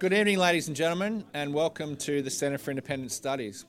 [0.00, 3.66] Good evening, ladies and gentlemen, and welcome to the Centre for Independent Studies.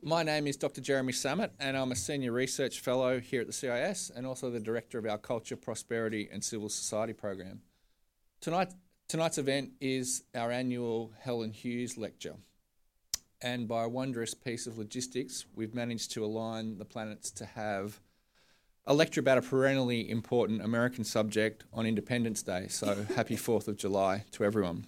[0.00, 0.80] My name is Dr.
[0.80, 4.60] Jeremy Sammut, and I'm a Senior Research Fellow here at the CIS and also the
[4.60, 7.62] Director of our Culture, Prosperity and Civil Society program.
[8.40, 8.74] Tonight,
[9.08, 12.36] tonight's event is our annual Helen Hughes Lecture.
[13.42, 17.98] And by a wondrous piece of logistics, we've managed to align the planets to have
[18.86, 22.66] a lecture about a perennially important American subject on Independence Day.
[22.68, 24.86] So happy 4th of July to everyone.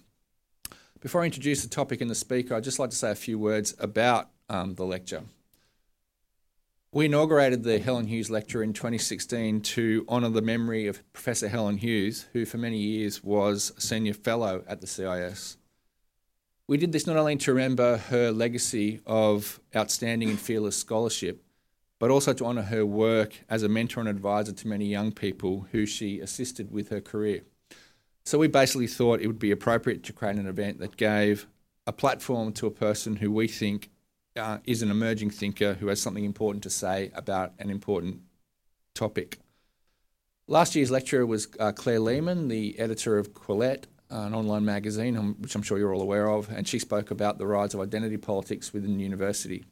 [1.01, 3.37] Before I introduce the topic and the speaker, I'd just like to say a few
[3.37, 5.23] words about um, the lecture.
[6.91, 11.77] We inaugurated the Helen Hughes Lecture in 2016 to honour the memory of Professor Helen
[11.77, 15.57] Hughes, who for many years was a senior fellow at the CIS.
[16.67, 21.43] We did this not only to remember her legacy of outstanding and fearless scholarship,
[21.99, 25.67] but also to honour her work as a mentor and advisor to many young people
[25.71, 27.41] who she assisted with her career.
[28.25, 31.45] So we basically thought it would be appropriate to create an event that gave
[31.85, 33.91] a platform to a person who we think
[34.35, 38.21] uh, is an emerging thinker who has something important to say about an important
[38.95, 39.37] topic.
[40.47, 43.85] Last year's lecturer was uh, Claire Lehmann, the editor of Quillette,
[44.23, 47.37] an online magazine, um, which I'm sure you're all aware of, and she spoke about
[47.37, 49.65] the rise of identity politics within the university.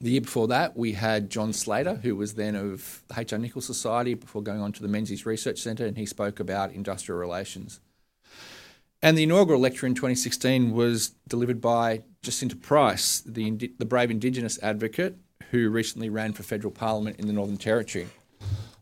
[0.00, 3.38] The year before that, we had John Slater, who was then of the H.R.
[3.38, 7.20] Nicholls Society before going on to the Menzies Research Centre, and he spoke about industrial
[7.20, 7.80] relations.
[9.00, 14.62] And the inaugural lecture in 2016 was delivered by Jacinta Price, the, the brave Indigenous
[14.62, 15.16] advocate
[15.50, 18.08] who recently ran for federal parliament in the Northern Territory.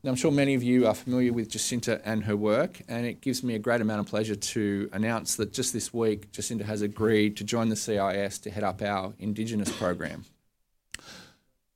[0.02, 3.20] Now, I'm sure many of you are familiar with Jacinta and her work, and it
[3.20, 6.80] gives me a great amount of pleasure to announce that just this week, Jacinta has
[6.80, 10.24] agreed to join the CIS to head up our Indigenous program.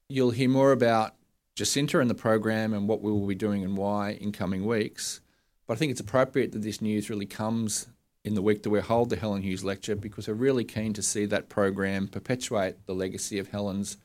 [0.08, 1.16] You'll hear more about
[1.54, 5.20] Jacinta and the program and what we will be doing and why in coming weeks.
[5.66, 7.88] But I think it's appropriate that this news really comes
[8.24, 11.02] in the week that we hold the Helen Hughes lecture because we're really keen to
[11.02, 13.98] see that program perpetuate the legacy of Helen's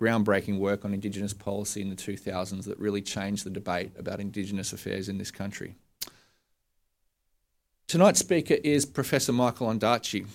[0.00, 4.72] groundbreaking work on Indigenous policy in the 2000s that really changed the debate about Indigenous
[4.72, 5.74] affairs in this country.
[7.86, 10.26] Tonight's speaker is Professor Michael Ondaatje.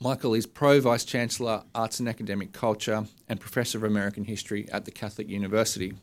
[0.00, 4.84] Michael is Pro Vice Chancellor, Arts and Academic Culture, and Professor of American History at
[4.84, 5.94] the Catholic University.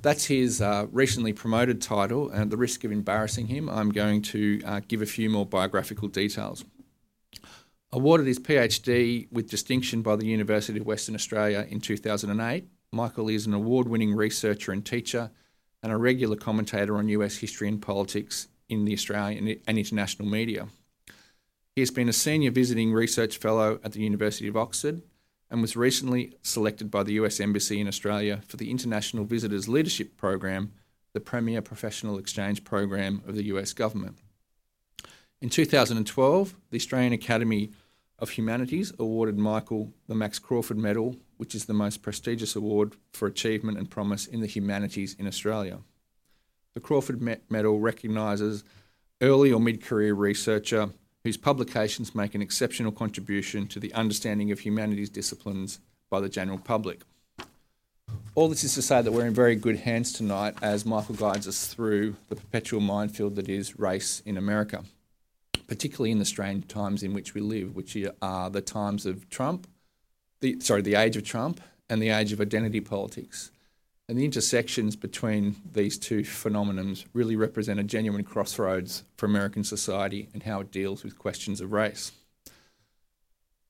[0.00, 4.22] That's his uh, recently promoted title, and at the risk of embarrassing him, I'm going
[4.22, 6.64] to uh, give a few more biographical details.
[7.90, 13.46] Awarded his PhD with distinction by the University of Western Australia in 2008, Michael is
[13.46, 15.30] an award winning researcher and teacher
[15.82, 20.68] and a regular commentator on US history and politics in the Australian and international media.
[21.74, 25.00] He has been a senior visiting research fellow at the University of Oxford
[25.50, 30.18] and was recently selected by the US Embassy in Australia for the International Visitors Leadership
[30.18, 30.72] Program,
[31.14, 34.18] the premier professional exchange program of the US government.
[35.40, 37.70] In 2012, the Australian Academy
[38.18, 43.28] of Humanities awarded Michael the Max Crawford Medal, which is the most prestigious award for
[43.28, 45.78] achievement and promise in the humanities in Australia.
[46.74, 48.64] The Crawford Medal recognises
[49.20, 50.90] early or mid career researcher
[51.22, 55.78] whose publications make an exceptional contribution to the understanding of humanities disciplines
[56.10, 57.02] by the general public.
[58.34, 61.46] All this is to say that we're in very good hands tonight as Michael guides
[61.46, 64.84] us through the perpetual minefield that is race in America,
[65.68, 69.68] particularly in the strange times in which we live, which are the times of Trump,
[70.40, 73.50] the, sorry, the age of Trump and the age of identity politics.
[74.08, 80.28] And the intersections between these two phenomenons really represent a genuine crossroads for American society
[80.32, 82.12] and how it deals with questions of race.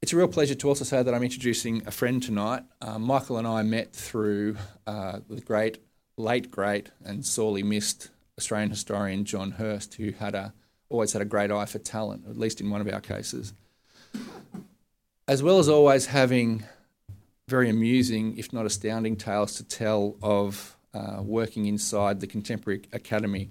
[0.00, 2.62] It's a real pleasure to also say that I'm introducing a friend tonight.
[2.81, 4.56] Uh, Michael and I met through
[4.87, 5.78] uh, the great,
[6.16, 10.54] late great, and sorely missed Australian historian John Hirst, who had a,
[10.88, 13.53] always had a great eye for talent, at least in one of our cases.
[15.26, 16.65] As well as always having
[17.49, 23.50] very amusing, if not astounding, tales to tell of uh, working inside the Contemporary Academy.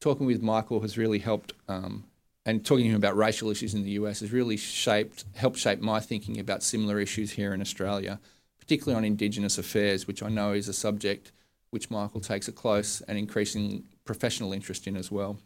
[0.00, 2.04] Talking with Michael has really helped, um,
[2.46, 5.80] and talking to him about racial issues in the US has really shaped, helped shape
[5.80, 8.20] my thinking about similar issues here in Australia,
[8.60, 11.32] particularly on Indigenous affairs, which I know is a subject
[11.70, 15.38] which Michael takes a close and increasing professional interest in as well.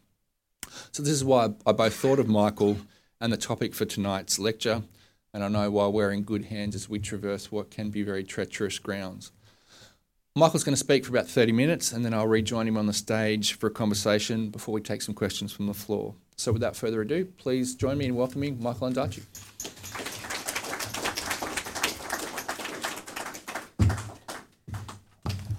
[0.91, 2.77] So this is why I both thought of Michael
[3.19, 4.83] and the topic for tonight's lecture
[5.33, 8.23] and I know while we're in good hands as we traverse what can be very
[8.23, 9.31] treacherous grounds.
[10.35, 12.93] Michael's going to speak for about 30 minutes and then I'll rejoin him on the
[12.93, 16.15] stage for a conversation before we take some questions from the floor.
[16.35, 19.23] So without further ado, please join me in welcoming Michael Ondaatje.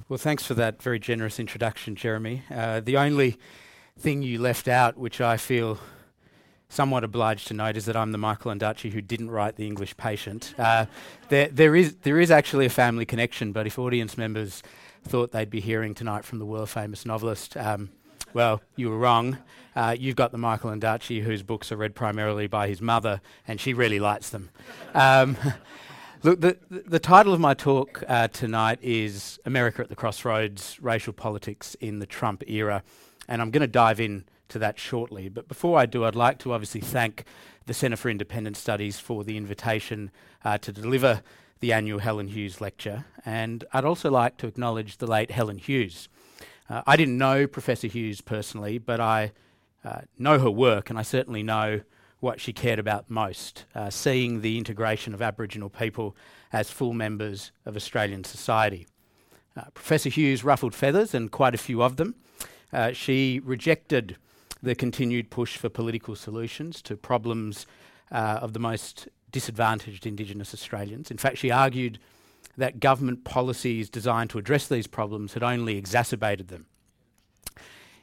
[0.08, 2.42] Well, thanks for that very generous introduction, Jeremy.
[2.48, 3.38] Uh, the only
[3.99, 5.79] thing you left out, which I feel
[6.69, 9.96] somewhat obliged to note, is that I'm the Michael Ondaatje who didn't write The English
[9.96, 10.55] Patient.
[10.64, 10.87] Uh,
[11.29, 14.62] there, there, is, there is actually a family connection, but if audience members
[15.05, 17.91] thought they'd be hearing tonight from the world famous novelist, um,
[18.32, 19.38] well, you were wrong.
[19.76, 23.61] Uh, you've got the Michael Ondaatje, whose books are read primarily by his mother, and
[23.61, 24.50] she really likes them.
[24.94, 25.37] Um,
[26.23, 31.12] look, the, the title of my talk uh, tonight is America at the Crossroads Racial
[31.12, 32.82] Politics in the Trump Era,
[33.28, 35.28] and I'm going to dive in to that shortly.
[35.28, 37.24] But before I do, I'd like to obviously thank
[37.66, 40.10] the Centre for Independent Studies for the invitation
[40.44, 41.22] uh, to deliver
[41.60, 46.08] the annual Helen Hughes Lecture, and I'd also like to acknowledge the late Helen Hughes.
[46.68, 49.32] Uh, I didn't know Professor Hughes personally, but I
[49.84, 51.80] uh, know her work, and I certainly know
[52.20, 56.16] what she cared about most uh, seeing the integration of Aboriginal people
[56.52, 58.86] as full members of Australian society.
[59.56, 62.14] Uh, Professor Hughes ruffled feathers, and quite a few of them.
[62.74, 64.16] Uh, she rejected
[64.60, 67.66] the continued push for political solutions to problems
[68.10, 71.10] uh, of the most disadvantaged Indigenous Australians.
[71.10, 72.00] In fact, she argued
[72.56, 76.66] that government policies designed to address these problems had only exacerbated them.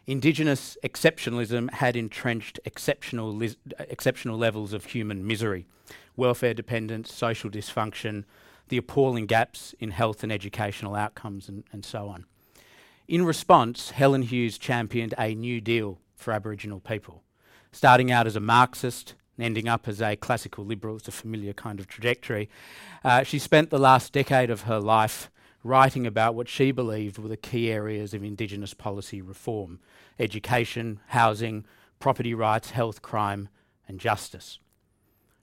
[0.08, 5.66] Indigenous exceptionalism had entrenched exceptional, li- exceptional levels of human misery,
[6.16, 8.24] welfare dependence, social dysfunction,
[8.70, 12.26] the appalling gaps in health and educational outcomes, and, and so on.
[13.08, 17.24] In response, Helen Hughes championed a New Deal for Aboriginal people,
[17.72, 20.98] starting out as a Marxist and ending up as a classical liberal.
[20.98, 22.50] It's a familiar kind of trajectory.
[23.04, 25.32] Uh, she spent the last decade of her life
[25.64, 29.80] writing about what she believed were the key areas of Indigenous policy reform
[30.20, 31.66] education, housing,
[32.00, 33.50] property rights, health, crime,
[33.88, 34.60] and justice.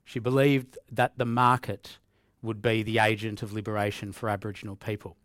[0.05, 1.99] She believed that the market
[2.41, 5.17] would be the agent of liberation for Aboriginal people.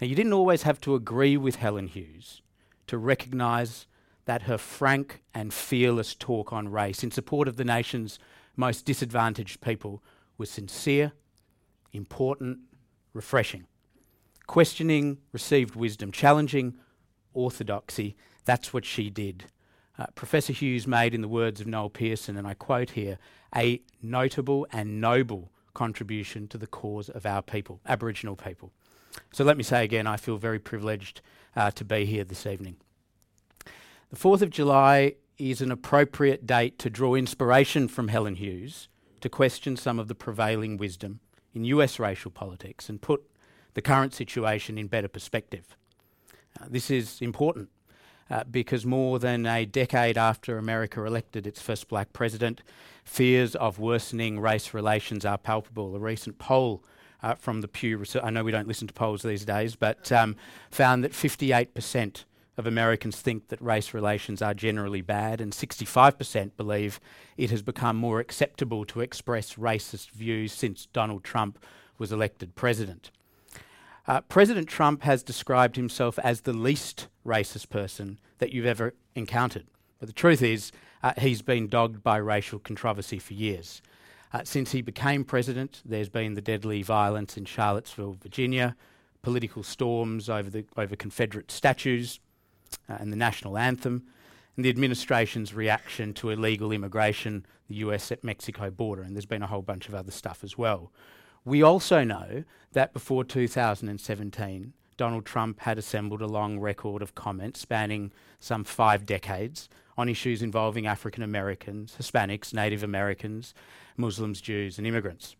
[0.00, 2.42] Now, you didn't always have to agree with Helen Hughes
[2.86, 3.86] to recognise
[4.24, 8.18] that her frank and fearless talk on race in support of the nation's
[8.56, 10.02] most disadvantaged people
[10.38, 11.12] was sincere,
[11.92, 12.58] important,
[13.12, 13.66] refreshing.
[14.46, 16.74] Questioning received wisdom, challenging
[17.32, 18.16] orthodoxy.
[18.44, 19.44] That's what she did.
[19.98, 23.18] Uh, Professor Hughes made, in the words of Noel Pearson, and I quote here,
[23.54, 28.72] a notable and noble contribution to the cause of our people, Aboriginal people.
[29.32, 31.20] So let me say again, I feel very privileged
[31.56, 32.76] uh, to be here this evening.
[34.10, 38.88] The 4th of July is an appropriate date to draw inspiration from Helen Hughes
[39.20, 41.20] to question some of the prevailing wisdom
[41.54, 43.22] in US racial politics and put
[43.74, 45.76] the current situation in better perspective.
[46.60, 47.70] Uh, this is important
[48.30, 52.62] uh, because more than a decade after America elected its first black president,
[53.04, 55.96] fears of worsening race relations are palpable.
[55.96, 56.84] A recent poll
[57.22, 60.10] uh, from the Pew Research, I know we don't listen to polls these days, but
[60.12, 60.36] um,
[60.70, 62.24] found that 58%
[62.58, 67.00] of Americans think that race relations are generally bad, and 65% believe
[67.36, 71.58] it has become more acceptable to express racist views since Donald Trump
[71.98, 73.10] was elected president.
[74.06, 79.66] Uh, president Trump has described himself as the least racist person that you've ever encountered.
[80.00, 80.72] But the truth is,
[81.02, 83.80] uh, he's been dogged by racial controversy for years.
[84.32, 88.74] Uh, since he became president, there's been the deadly violence in Charlottesville, Virginia,
[89.20, 92.18] political storms over, the, over Confederate statues,
[92.88, 94.04] uh, and the national anthem,
[94.56, 99.46] and the administration's reaction to illegal immigration, the US Mexico border, and there's been a
[99.46, 100.90] whole bunch of other stuff as well.
[101.44, 107.60] We also know that before 2017, Donald Trump had assembled a long record of comments
[107.60, 113.54] spanning some five decades on issues involving African Americans, Hispanics, Native Americans,
[113.96, 115.36] Muslims, Jews, and immigrants.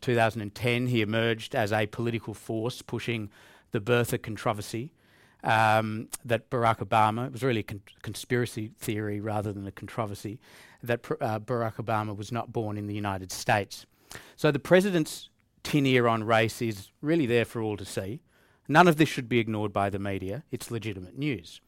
[0.00, 3.30] 2010, he emerged as a political force pushing
[3.70, 4.92] the birther controversy
[5.44, 10.38] um, that Barack Obama, it was really a con- conspiracy theory rather than a controversy,
[10.82, 13.86] that pr- uh, Barack Obama was not born in the United States.
[14.36, 15.30] So the president's
[15.74, 18.20] ear on race is really there for all to see.
[18.68, 20.44] None of this should be ignored by the media.
[20.50, 21.60] It's legitimate news.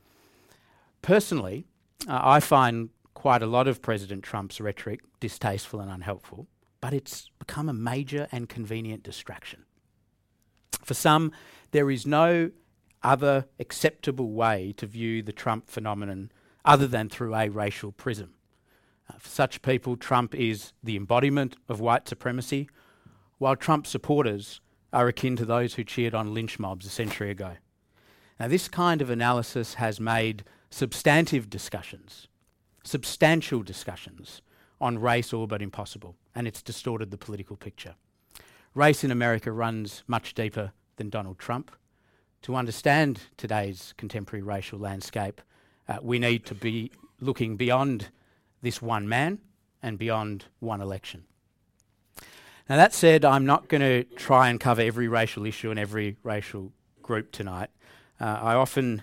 [1.02, 1.66] Personally,
[2.08, 6.46] uh, I find quite a lot of President Trump's rhetoric distasteful and unhelpful,
[6.80, 9.64] but it's become a major and convenient distraction.
[10.82, 11.32] For some,
[11.70, 12.50] there is no
[13.02, 16.30] other acceptable way to view the Trump phenomenon
[16.64, 18.34] other than through a racial prism.
[19.08, 22.68] Uh, for such people, Trump is the embodiment of white supremacy,
[23.38, 24.60] while Trump supporters
[24.92, 27.56] are akin to those who cheered on lynch mobs a century ago.
[28.40, 32.28] Now, this kind of analysis has made substantive discussions,
[32.84, 34.42] substantial discussions
[34.80, 37.94] on race all but impossible, and it's distorted the political picture.
[38.74, 41.70] Race in America runs much deeper than Donald Trump
[42.44, 45.40] to understand today's contemporary racial landscape,
[45.88, 48.08] uh, we need to be looking beyond
[48.60, 49.38] this one man
[49.82, 51.24] and beyond one election.
[52.68, 56.18] Now, that said, I'm not going to try and cover every racial issue and every
[56.22, 56.70] racial
[57.02, 57.70] group tonight.
[58.20, 59.02] Uh, I often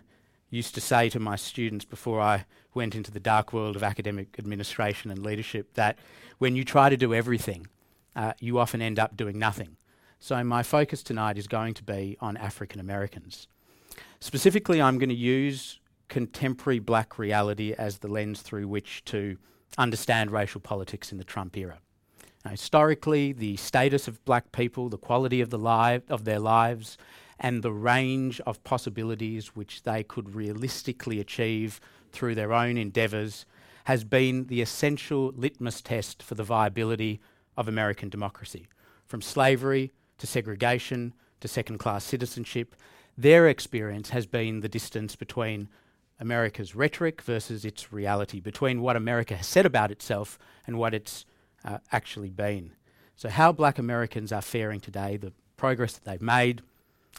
[0.52, 4.36] used to say to my students before I went into the dark world of academic
[4.38, 5.98] administration and leadership that
[6.38, 7.68] when you try to do everything,
[8.16, 9.78] uh, you often end up doing nothing.
[10.20, 13.48] So, my focus tonight is going to be on African Americans.
[14.20, 15.80] Specifically, I'm going to use
[16.10, 19.38] contemporary black reality as the lens through which to
[19.78, 21.80] understand racial politics in the Trump era.
[22.44, 26.98] Now, historically, the status of black people, the quality of, the li- of their lives,
[27.42, 31.82] and the range of possibilities which they could realistically achieve
[32.12, 33.46] through their own endeavours
[33.86, 37.20] has been the essential litmus test for the viability
[37.58, 38.68] of American democracy.
[39.08, 42.76] From slavery to segregation to second class citizenship,
[43.18, 45.68] their experience has been the distance between
[46.20, 51.26] America's rhetoric versus its reality, between what America has said about itself and what it's
[51.66, 52.74] uh, actually been.
[53.16, 56.62] So, how black Americans are faring today, the progress that they've made,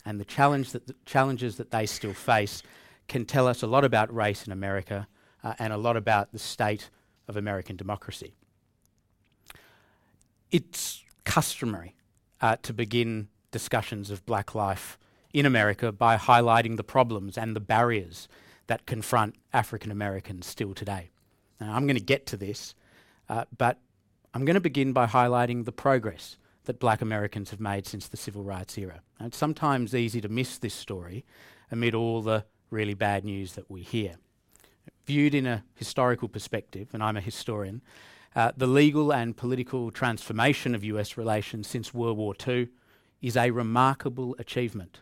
[0.05, 2.63] and the, challenge that the challenges that they still face
[3.09, 5.07] can tell us a lot about race in America
[5.45, 6.91] uh, and a lot about the state
[7.29, 8.35] of American democracy.
[10.51, 11.95] It's customary
[12.41, 14.99] uh, to begin discussions of black life
[15.33, 18.29] in America by highlighting the problems and the barriers
[18.67, 21.11] that confront African Americans still today.
[21.61, 22.75] Now, I'm going to get to this,
[23.29, 23.79] uh, but
[24.35, 28.17] I'm going to begin by highlighting the progress that black Americans have made since the
[28.17, 29.01] civil rights era.
[29.19, 31.25] Now, it's sometimes easy to miss this story
[31.71, 34.17] amid all the really bad news that we hear.
[35.07, 37.83] Viewed in a historical perspective, and I'm a historian,
[38.35, 42.69] uh, the legal and political transformation of US relations since World War II
[43.21, 45.01] is a remarkable achievement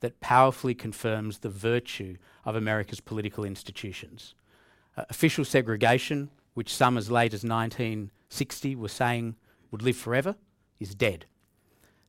[0.00, 4.34] that powerfully confirms the virtue of America's political institutions.
[4.96, 9.36] Uh, official segregation, which some as late as 1960 were saying
[9.70, 10.34] would live forever,
[10.82, 11.26] is dead.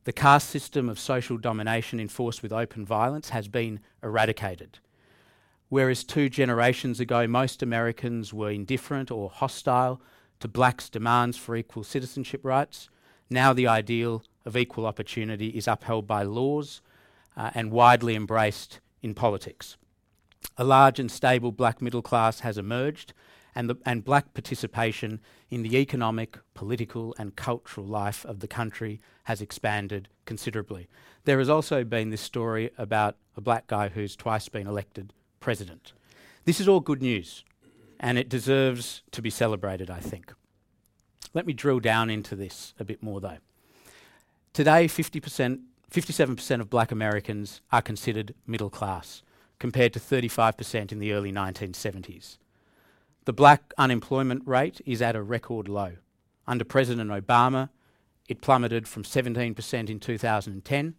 [0.04, 4.78] The caste system of social domination enforced with open violence has been eradicated.
[5.70, 10.00] Whereas two generations ago, most Americans were indifferent or hostile
[10.40, 12.90] to blacks' demands for equal citizenship rights,
[13.30, 16.82] now the ideal of equal opportunity is upheld by laws
[17.36, 19.76] uh, and widely embraced in politics.
[20.58, 23.14] A large and stable black middle class has emerged,
[23.54, 25.20] and, the, and black participation
[25.50, 30.88] in the economic, political, and cultural life of the country has expanded considerably.
[31.24, 35.92] There has also been this story about a black guy who's twice been elected president.
[36.44, 37.44] This is all good news,
[38.00, 40.32] and it deserves to be celebrated, I think.
[41.32, 43.38] Let me drill down into this a bit more, though.
[44.52, 49.22] Today, 50%, 57% of black Americans are considered middle class,
[49.58, 52.38] compared to 35% in the early 1970s.
[53.26, 55.94] The black unemployment rate is at a record low.
[56.46, 57.70] Under President Obama,
[58.28, 60.94] it plummeted from 17% in 2010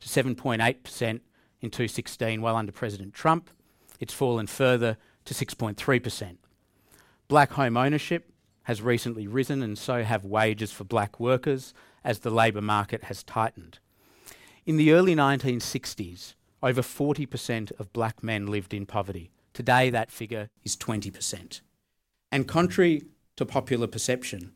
[0.00, 1.20] to 7.8%
[1.62, 3.48] in 2016, while under President Trump,
[3.98, 6.36] it's fallen further to 6.3%.
[7.28, 8.30] Black home ownership
[8.64, 11.72] has recently risen, and so have wages for black workers
[12.04, 13.78] as the labour market has tightened.
[14.66, 19.30] In the early 1960s, over 40% of black men lived in poverty.
[19.54, 21.62] Today, that figure is 20%.
[22.32, 23.02] And contrary
[23.36, 24.52] to popular perception,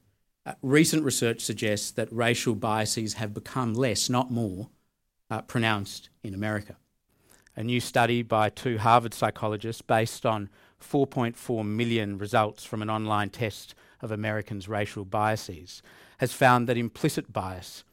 [0.46, 4.68] uh, recent research suggests that racial biases have become less, not more,
[5.30, 6.76] uh, pronounced in America.
[7.56, 10.50] A new study by two Harvard psychologists based on
[10.80, 15.82] 4.4 million results from an online test of Americans' racial biases
[16.18, 17.84] has found that implicit bias,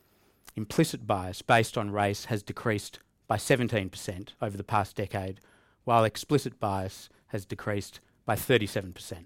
[0.55, 5.39] implicit bias based on race has decreased by 17% over the past decade,
[5.85, 9.25] while explicit bias has decreased by 37%.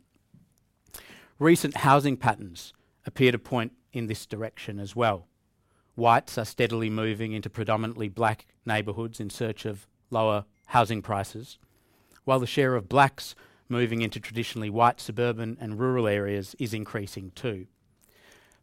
[1.39, 2.72] Recent housing patterns
[3.06, 5.27] appear to point in this direction as well.
[5.96, 11.58] Whites are steadily moving into predominantly black neighbourhoods in search of lower housing prices,
[12.24, 13.36] while the share of blacks
[13.68, 17.68] moving into traditionally white suburban and rural areas is increasing too.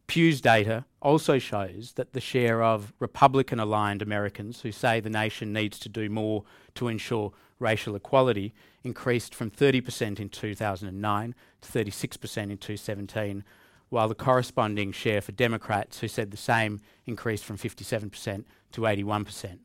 [0.07, 5.53] Pew's data also shows that the share of Republican aligned Americans who say the nation
[5.53, 8.53] needs to do more to ensure racial equality
[8.83, 13.43] increased from 30% in 2009 to 36% in 2017,
[13.89, 18.43] while the corresponding share for Democrats who said the same increased from 57%
[18.73, 19.59] to 81%.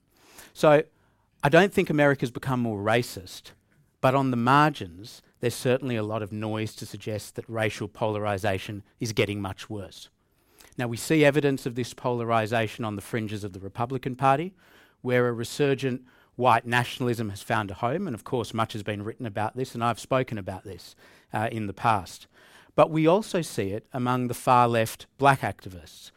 [0.54, 0.82] So
[1.42, 3.52] I don't think America's become more racist,
[4.00, 8.82] but on the margins, there's certainly a lot of noise to suggest that racial polarisation
[9.00, 10.08] is getting much worse.
[10.76, 14.54] Now, we see evidence of this polarisation on the fringes of the Republican Party,
[15.00, 16.02] where a resurgent
[16.38, 19.74] white nationalism has found a home, and of course, much has been written about this,
[19.74, 20.94] and I've spoken about this
[21.32, 22.28] uh, in the past.
[22.76, 26.12] But we also see it among the far left black activists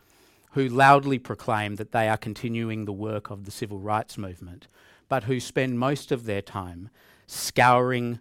[0.51, 4.67] who loudly proclaim that they are continuing the work of the civil rights movement,
[5.09, 6.89] but who spend most of their time
[7.25, 8.19] scouring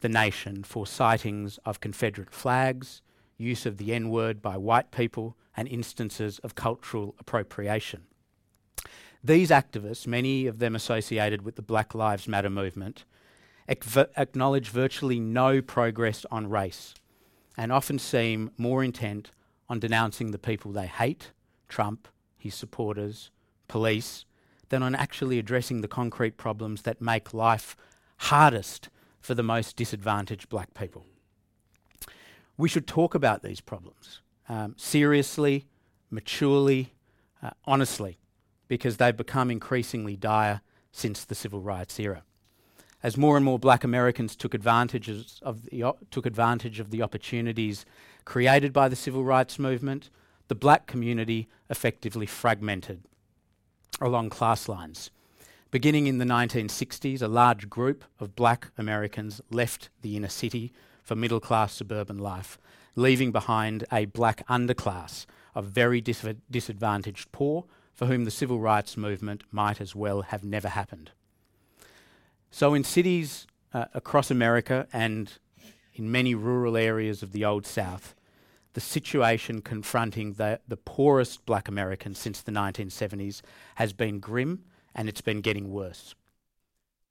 [0.00, 3.02] the nation for sightings of Confederate flags,
[3.38, 8.02] use of the N word by white people, and instances of cultural appropriation.
[9.26, 13.04] These activists, many of them associated with the Black Lives Matter movement,
[13.68, 16.94] acknowledge virtually no progress on race
[17.56, 19.32] and often seem more intent
[19.68, 21.32] on denouncing the people they hate,
[21.68, 22.06] Trump,
[22.38, 23.32] his supporters,
[23.66, 24.24] police,
[24.68, 27.76] than on actually addressing the concrete problems that make life
[28.18, 28.90] hardest
[29.20, 31.04] for the most disadvantaged black people.
[32.56, 35.66] We should talk about these problems um, seriously,
[36.12, 36.94] maturely,
[37.42, 38.18] uh, honestly,
[38.68, 40.60] because they've become increasingly dire
[40.92, 42.22] since the civil rights era.
[43.02, 47.84] As more and more black Americans took, advantages of the, took advantage of the opportunities
[48.24, 50.10] created by the civil rights movement,
[50.48, 53.02] the black community effectively fragmented
[54.00, 55.10] along class lines.
[55.70, 61.14] Beginning in the 1960s, a large group of black Americans left the inner city for
[61.14, 62.58] middle class suburban life,
[62.94, 67.64] leaving behind a black underclass of very dis- disadvantaged poor
[67.96, 71.10] for whom the civil rights movement might as well have never happened.
[72.50, 75.32] So, in cities uh, across America and
[75.94, 78.14] in many rural areas of the Old South,
[78.74, 83.40] the situation confronting the, the poorest black Americans since the 1970s
[83.76, 86.14] has been grim and it's been getting worse.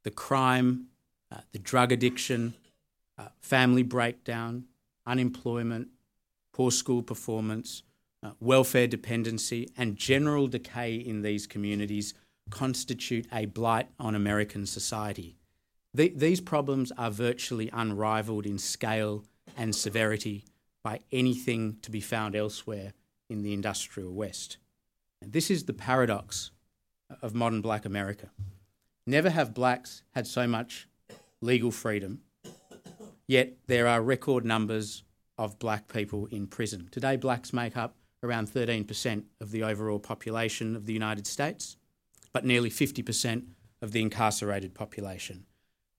[0.03, 0.87] The crime,
[1.31, 2.53] uh, the drug addiction,
[3.17, 4.65] uh, family breakdown,
[5.07, 5.87] unemployment,
[6.53, 7.81] poor school performance,
[8.25, 12.13] uh, welfare dependency, and general decay in these communities
[12.49, 15.37] constitute a blight on American society.
[15.93, 20.45] The, these problems are virtually unrivaled in scale and severity
[20.83, 22.93] by anything to be found elsewhere
[23.29, 24.57] in the industrial West.
[25.21, 26.51] And this is the paradox
[27.21, 28.29] of modern black America.
[29.05, 30.87] Never have blacks had so much
[31.41, 32.21] legal freedom,
[33.27, 35.03] yet there are record numbers
[35.37, 36.87] of black people in prison.
[36.91, 37.95] Today, blacks make up
[38.25, 41.77] around 13% of the overall population of the United States,
[42.33, 43.43] but nearly 50%
[43.81, 45.45] of the incarcerated population.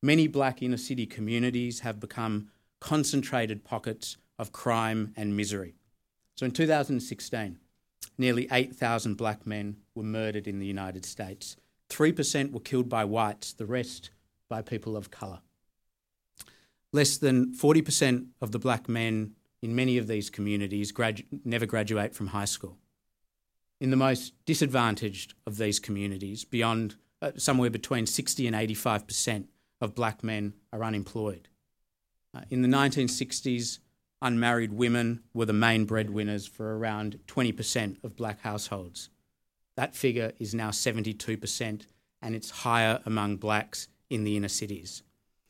[0.03, 2.49] Many black inner city communities have become
[2.81, 5.75] concentrated pockets of crime and misery.
[6.37, 7.59] So in 2016,
[8.19, 11.57] nearly 8,000 black men were murdered in the United States.
[11.89, 14.11] 3% were killed by whites, the rest
[14.49, 15.41] by people of colour.
[16.93, 22.15] Less than 40% of the black men in many of these communities gradu- never graduate
[22.15, 22.79] from high school.
[23.81, 29.47] In the most disadvantaged of these communities, beyond uh, somewhere between 60 and 85%
[29.81, 31.49] of black men are unemployed.
[32.35, 33.79] Uh, in the 1960s,
[34.23, 39.11] unmarried women were the main breadwinners for around 20% of black households.
[39.77, 41.87] That figure is now 72%,
[42.23, 45.03] and it's higher among blacks in the inner cities.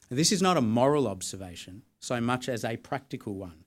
[0.09, 3.64] This is not a moral observation so much as a practical one,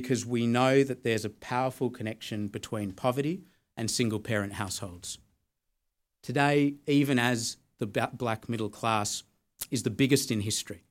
[0.00, 3.40] because we know that there's a powerful connection between poverty
[3.78, 5.16] and single parent households.
[6.22, 9.22] Today, even as the black middle class
[9.70, 10.84] is the biggest in history,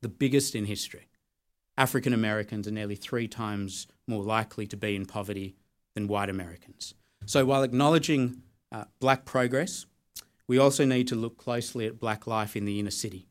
[0.00, 1.06] the biggest in history,
[1.78, 5.54] African Americans are nearly three times more likely to be in poverty
[5.94, 6.94] than white Americans.
[7.26, 9.86] So while acknowledging uh, black progress,
[10.48, 13.28] we also need to look closely at black life in the inner city.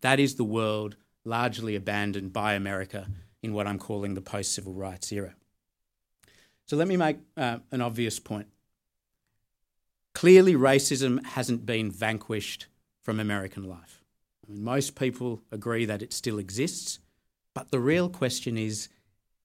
[0.00, 3.06] That is the world largely abandoned by America
[3.44, 5.34] in what I'm calling the post civil rights era.
[6.66, 8.48] So let me make uh, an obvious point.
[10.14, 12.66] Clearly, racism hasn't been vanquished
[13.02, 14.02] from American life.
[14.46, 17.00] I mean, most people agree that it still exists,
[17.52, 18.88] but the real question is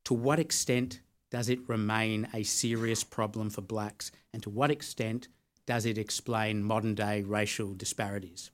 [0.05, 5.27] to what extent does it remain a serious problem for blacks, and to what extent
[5.65, 8.49] does it explain modern day racial disparities?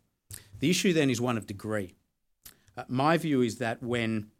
[0.60, 1.94] The issue then is one of degree.
[2.78, 4.32] Uh, my view is that when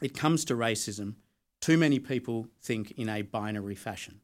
[0.00, 1.14] it comes to racism,
[1.60, 4.20] too many people think in a binary fashion.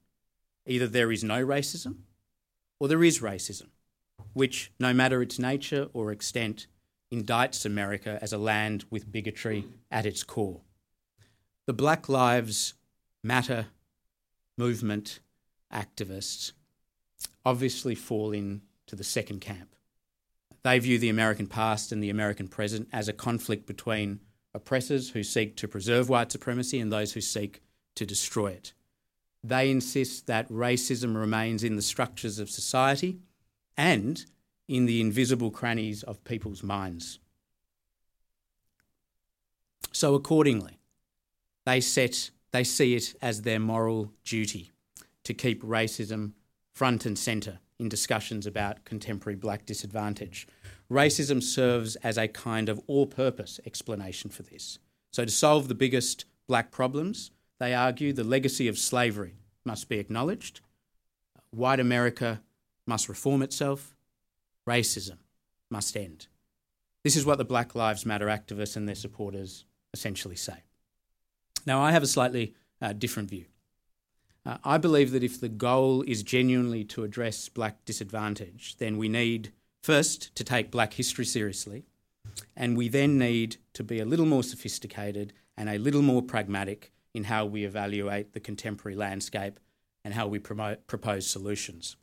[0.66, 1.96] Either there is no racism
[2.78, 3.68] or there is racism,
[4.32, 6.66] which, no matter its nature or extent,
[7.12, 10.62] indicts America as a land with bigotry at its core.
[11.66, 12.74] The Black Lives
[13.24, 13.66] Matter
[14.58, 15.20] movement
[15.72, 16.52] activists
[17.44, 19.74] obviously fall into the second camp.
[20.64, 24.20] They view the American past and the American present as a conflict between
[24.54, 27.62] oppressors who seek to preserve white supremacy and those who seek
[27.94, 28.72] to destroy it.
[29.44, 33.18] They insist that racism remains in the structures of society
[33.76, 34.24] and
[34.68, 37.18] in the invisible crannies of people's minds.
[39.90, 40.78] So, accordingly,
[41.66, 44.70] they, set, they see it as their moral duty
[45.24, 46.32] to keep racism
[46.72, 50.46] front and centre in discussions about contemporary black disadvantage.
[50.92, 54.78] Racism serves as a kind of all purpose explanation for this.
[55.10, 59.98] So, to solve the biggest black problems, they argue the legacy of slavery must be
[59.98, 60.60] acknowledged,
[61.50, 62.42] white America
[62.86, 63.96] must reform itself,
[64.68, 65.16] racism
[65.70, 66.26] must end.
[67.04, 70.64] This is what the Black Lives Matter activists and their supporters essentially say.
[71.64, 73.46] Now, I have a slightly uh, different view.
[74.44, 79.08] Uh, I believe that if the goal is genuinely to address black disadvantage, then we
[79.08, 79.52] need
[79.82, 81.84] first to take black history seriously,
[82.56, 86.92] and we then need to be a little more sophisticated and a little more pragmatic
[87.14, 89.58] in how we evaluate the contemporary landscape
[90.04, 91.96] and how we promote, propose solutions.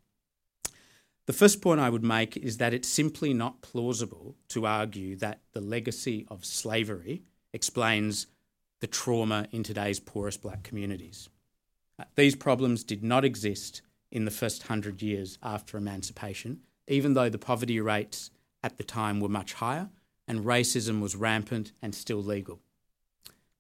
[1.26, 5.42] The first point I would make is that it's simply not plausible to argue that
[5.54, 8.28] the legacy of slavery explains
[8.80, 11.30] the trauma in today's poorest black communities.
[12.00, 17.30] Uh, these problems did not exist in the first hundred years after emancipation, even though
[17.30, 19.90] the poverty rates at the time were much higher
[20.28, 22.60] and racism was rampant and still legal.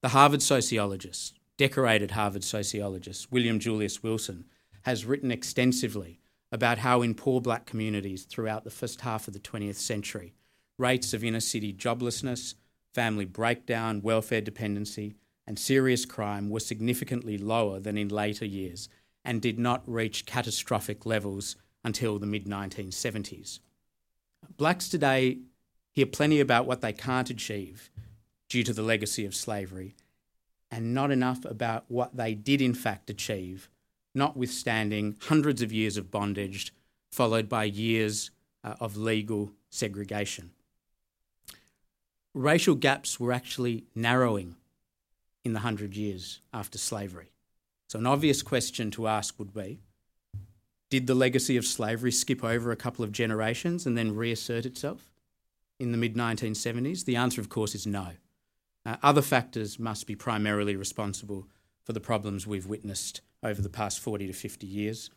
[0.01, 4.45] The Harvard sociologist, decorated Harvard sociologist, William Julius Wilson,
[4.83, 6.19] has written extensively
[6.51, 10.33] about how in poor black communities throughout the first half of the 20th century,
[10.77, 12.55] rates of inner city joblessness,
[12.93, 15.15] family breakdown, welfare dependency,
[15.45, 18.89] and serious crime were significantly lower than in later years
[19.25, 23.59] and did not reach catastrophic levels until the mid 1970s.
[24.57, 25.39] Blacks today
[25.91, 27.89] hear plenty about what they can't achieve
[28.47, 29.95] due to the legacy of slavery,
[30.71, 33.69] and not enough about what they did in fact achieve,
[34.15, 36.73] notwithstanding hundreds of years of bondage
[37.11, 38.31] followed by years
[38.63, 40.51] uh, of legal segregation
[42.33, 44.55] racial gaps were actually narrowing
[45.43, 47.31] in the hundred years after slavery.
[47.87, 49.79] So, an obvious question to ask would be
[50.89, 55.11] Did the legacy of slavery skip over a couple of generations and then reassert itself
[55.79, 57.05] in the mid 1970s?
[57.05, 58.13] The answer, of course, is no.
[58.85, 61.47] Uh, other factors must be primarily responsible
[61.83, 65.11] for the problems we've witnessed over the past 40 to 50 years.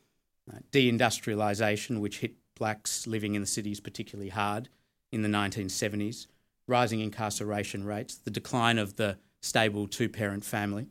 [0.53, 4.69] Uh, deindustrialisation, which hit blacks living in the cities particularly hard
[5.11, 6.27] in the 1970s,
[6.67, 10.87] rising incarceration rates, the decline of the stable two parent family,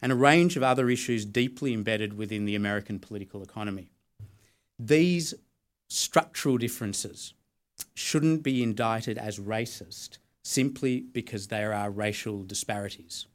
[0.00, 3.90] and a range of other issues deeply embedded within the American political economy.
[4.78, 5.34] These
[5.88, 7.34] structural differences
[7.94, 13.26] shouldn't be indicted as racist simply because there are racial disparities.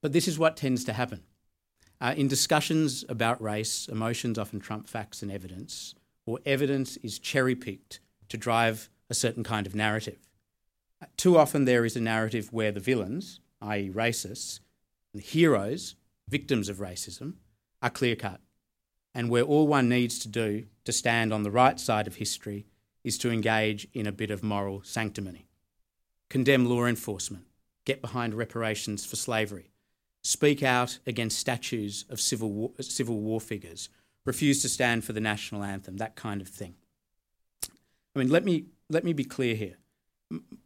[0.00, 1.22] But this is what tends to happen.
[2.00, 5.94] Uh, in discussions about race, emotions often trump facts and evidence,
[6.26, 10.18] or evidence is cherry picked to drive a certain kind of narrative.
[11.16, 14.60] Too often there is a narrative where the villains, i.e., racists,
[15.12, 15.94] and the heroes,
[16.28, 17.34] victims of racism,
[17.80, 18.40] are clear cut,
[19.16, 22.66] and where all one needs to do to stand on the right side of history
[23.02, 25.48] is to engage in a bit of moral sanctimony.
[26.28, 27.46] Condemn law enforcement,
[27.86, 29.70] get behind reparations for slavery,
[30.22, 33.88] speak out against statues of civil war, civil war figures,
[34.26, 36.74] refuse to stand for the national anthem, that kind of thing.
[38.14, 39.78] I mean, let me, let me be clear here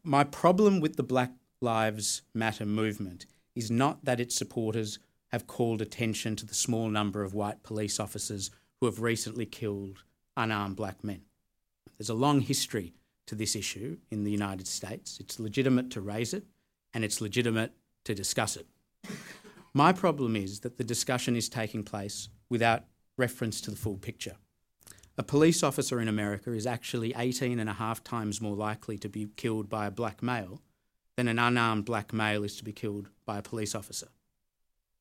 [0.03, 4.99] my problem with the Black Lives Matter movement is not that its supporters
[5.33, 10.03] have called attention to the small number of white police officers who have recently killed
[10.37, 11.23] unarmed black men.
[11.99, 12.95] There's a long history
[13.27, 15.19] to this issue in the United States.
[15.21, 16.45] It's legitimate to raise it
[16.93, 17.73] and it's legitimate
[18.05, 18.67] to discuss it.
[19.73, 22.85] My problem is that the discussion is taking place without
[23.17, 24.37] reference to the full picture.
[25.17, 29.09] A police officer in America is actually 18 and a half times more likely to
[29.09, 30.63] be killed by a black male
[31.17, 34.09] than an unarmed black male is to be killed by a police officer.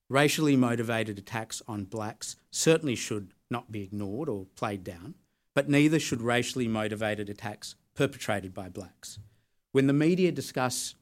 [0.10, 5.14] Racially motivated attacks on blacks certainly should not be ignored or played down,
[5.54, 9.20] but neither should racially motivated attacks perpetrated by blacks.
[9.72, 10.96] When the media discuss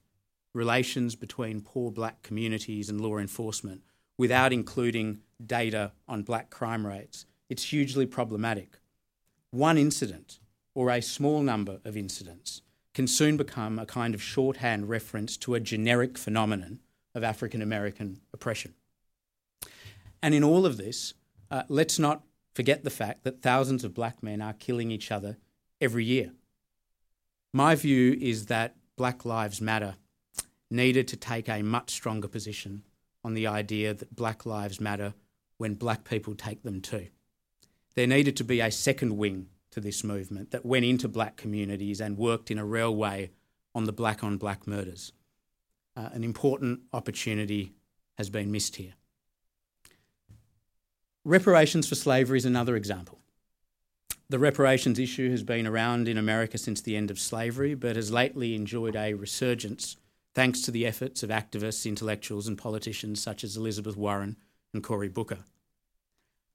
[0.54, 3.84] relations between poor black communities and law enforcement
[4.18, 8.80] without including data on black crime rates, it's hugely problematic
[9.52, 10.40] one incident
[10.76, 12.62] or a small number of incidents
[12.94, 16.80] can soon become a kind of shorthand reference to a generic phenomenon
[17.16, 18.74] of African American oppression.
[20.22, 21.14] And in all of this,
[21.52, 25.38] uh, let's not forget the fact that thousands of black men are killing each other
[25.80, 26.32] every year.
[27.54, 29.96] My view is that Black Lives Matter
[30.70, 32.84] needed to take a much stronger position
[33.24, 35.14] on the idea that Black Lives Matter
[35.58, 37.08] when black people take them too
[37.98, 42.00] there needed to be a second wing to this movement that went into black communities
[42.00, 43.32] and worked in a real way
[43.74, 45.14] on the black on black murders.
[45.96, 47.74] Uh, an important opportunity
[48.16, 48.94] has been missed here.
[51.28, 53.20] Reparations for slavery is another example.
[54.30, 58.14] The reparations issue has been around in America since the end of slavery, but has
[58.14, 59.98] lately enjoyed a resurgence
[60.34, 64.38] thanks to the efforts of activists, intellectuals, and politicians such as Elizabeth Warren
[64.74, 65.40] and Cory Booker.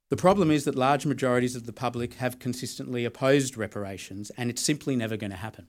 [0.08, 4.62] The problem is that large majorities of the public have consistently opposed reparations, and it's
[4.62, 5.66] simply never going to happen.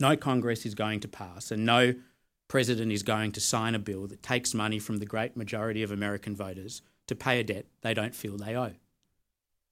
[0.00, 1.94] No Congress is going to pass, and no
[2.48, 5.92] president is going to sign a bill that takes money from the great majority of
[5.92, 8.74] American voters to pay a debt they don't feel they owe.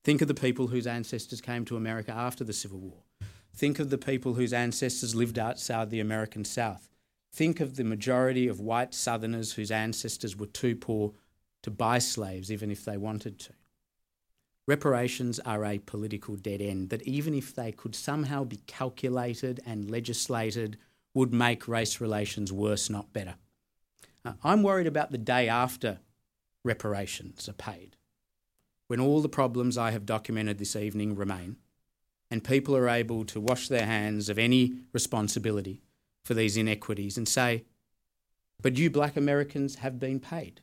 [0.03, 3.03] Think of the people whose ancestors came to America after the Civil War.
[3.55, 6.90] Think of the people whose ancestors lived outside the American South.
[7.33, 11.14] Think of the majority of white Southerners whose ancestors were too poor
[11.62, 13.53] to buy slaves even if they wanted to.
[14.66, 19.90] Reparations are a political dead end that, even if they could somehow be calculated and
[19.90, 20.79] legislated,
[21.12, 23.35] would make race relations worse, not better.
[24.25, 25.99] Uh, I'm worried about the day after
[26.64, 27.96] reparations are paid,
[28.88, 31.57] when all the problems I have documented this evening remain,
[32.31, 35.83] and people are able to wash their hands of any responsibility
[36.24, 37.64] for these inequities and say,
[38.62, 40.61] But you black Americans have been paid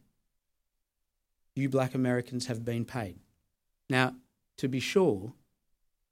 [1.56, 3.20] you black Americans have been paid.
[3.90, 4.16] Now,
[4.58, 5.34] to be sure,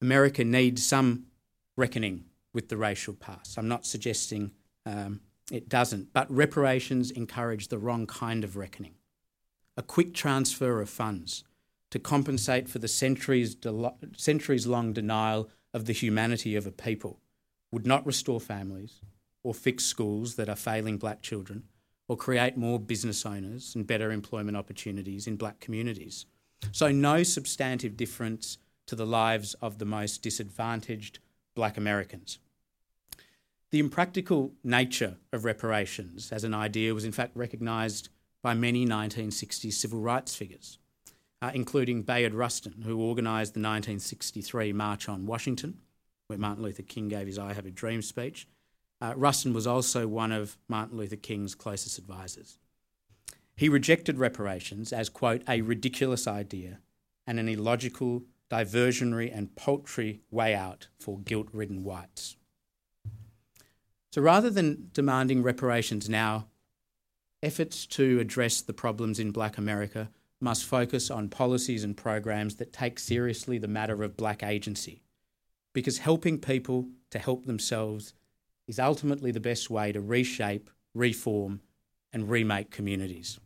[0.02, 1.26] America needs some
[1.78, 3.58] reckoning with the racial past.
[3.58, 4.52] I'm not suggesting
[4.86, 5.22] um,
[5.52, 8.96] it doesn't, but reparations encourage the wrong kind of reckoning.
[9.80, 11.46] A quick transfer of funds
[11.92, 13.56] to compensate for the centuries,
[14.18, 17.22] centuries long denial of the humanity of a people
[17.72, 19.00] would not restore families
[19.42, 21.64] or fix schools that are failing black children
[22.10, 26.26] or create more business owners and better employment opportunities in black communities.
[26.74, 31.20] So, no substantive difference to the lives of the most disadvantaged
[31.56, 32.40] black Americans.
[33.72, 38.10] The impractical nature of reparations as an idea was in fact recognised
[38.42, 40.78] by many 1960s civil rights figures,
[41.42, 45.80] uh, including Bayard Rustin, who organised the 1963 March on Washington,
[46.28, 48.48] where Martin Luther King gave his I Have a Dream speech,
[49.02, 52.60] uh, Rustin was also one of Martin Luther King's closest advisors.
[53.56, 56.80] He rejected reparations as, quote, a ridiculous idea
[57.28, 62.38] and an illogical, diversionary, and paltry way out for guilt ridden whites.
[64.12, 66.48] So rather than demanding reparations now,
[67.42, 70.10] efforts to address the problems in black America
[70.42, 75.04] must focus on policies and programs that take seriously the matter of black agency.
[75.74, 78.14] Because helping people to help themselves
[78.68, 81.62] is ultimately the best way to reshape, reform,
[82.14, 83.40] and remake communities.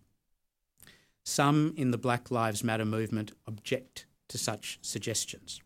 [1.23, 5.61] Some in the Black Lives Matter movement object to such suggestions,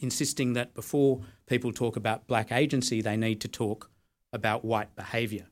[0.00, 3.90] insisting that before people talk about black agency, they need to talk
[4.32, 5.46] about white behaviour.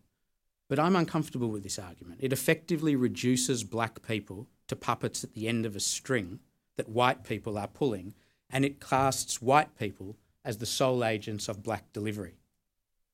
[0.69, 2.21] But I'm uncomfortable with this argument.
[2.21, 6.41] It effectively reduces black people to puppets at the end of a string
[6.77, 8.15] that white people are pulling,
[8.51, 12.39] and it casts white people as the sole agents of black delivery.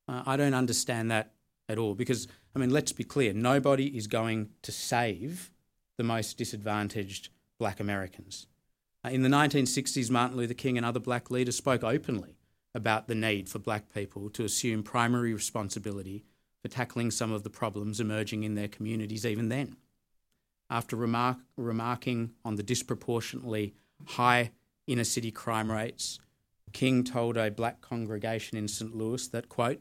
[0.08, 1.32] Uh, I don't understand that
[1.68, 5.50] at all because, I mean, let's be clear nobody is going to save
[5.96, 8.46] the most disadvantaged black Americans.
[9.04, 12.36] Uh, in the 1960s, Martin Luther King and other black leaders spoke openly
[12.74, 16.24] about the need for black people to assume primary responsibility
[16.62, 19.76] for tackling some of the problems emerging in their communities even then.
[20.70, 23.74] After remark, remarking on the disproportionately
[24.06, 24.52] high
[24.86, 26.18] inner city crime rates,
[26.72, 28.96] King told a black congregation in St.
[28.96, 29.80] Louis that, quote,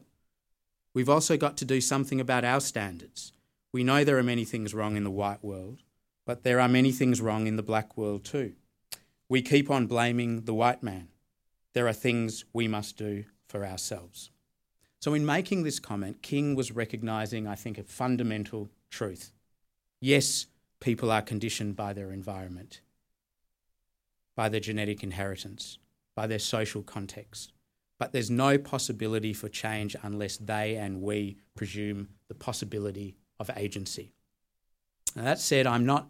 [0.94, 3.32] We've also got to do something about our standards.
[3.72, 5.82] We know there are many things wrong in the white world,
[6.26, 8.52] but there are many things wrong in the black world too.
[9.28, 11.08] We keep on blaming the white man.
[11.72, 14.30] There are things we must do for ourselves.
[15.02, 19.32] So, in making this comment, King was recognising, I think, a fundamental truth.
[20.00, 20.46] Yes,
[20.80, 22.80] people are conditioned by their environment,
[24.36, 25.78] by their genetic inheritance,
[26.14, 27.52] by their social context
[28.02, 34.10] but there's no possibility for change unless they and we presume the possibility of agency.
[35.14, 36.08] Now, that said, I'm not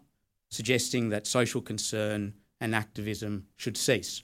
[0.49, 4.23] suggesting that social concern and activism should cease.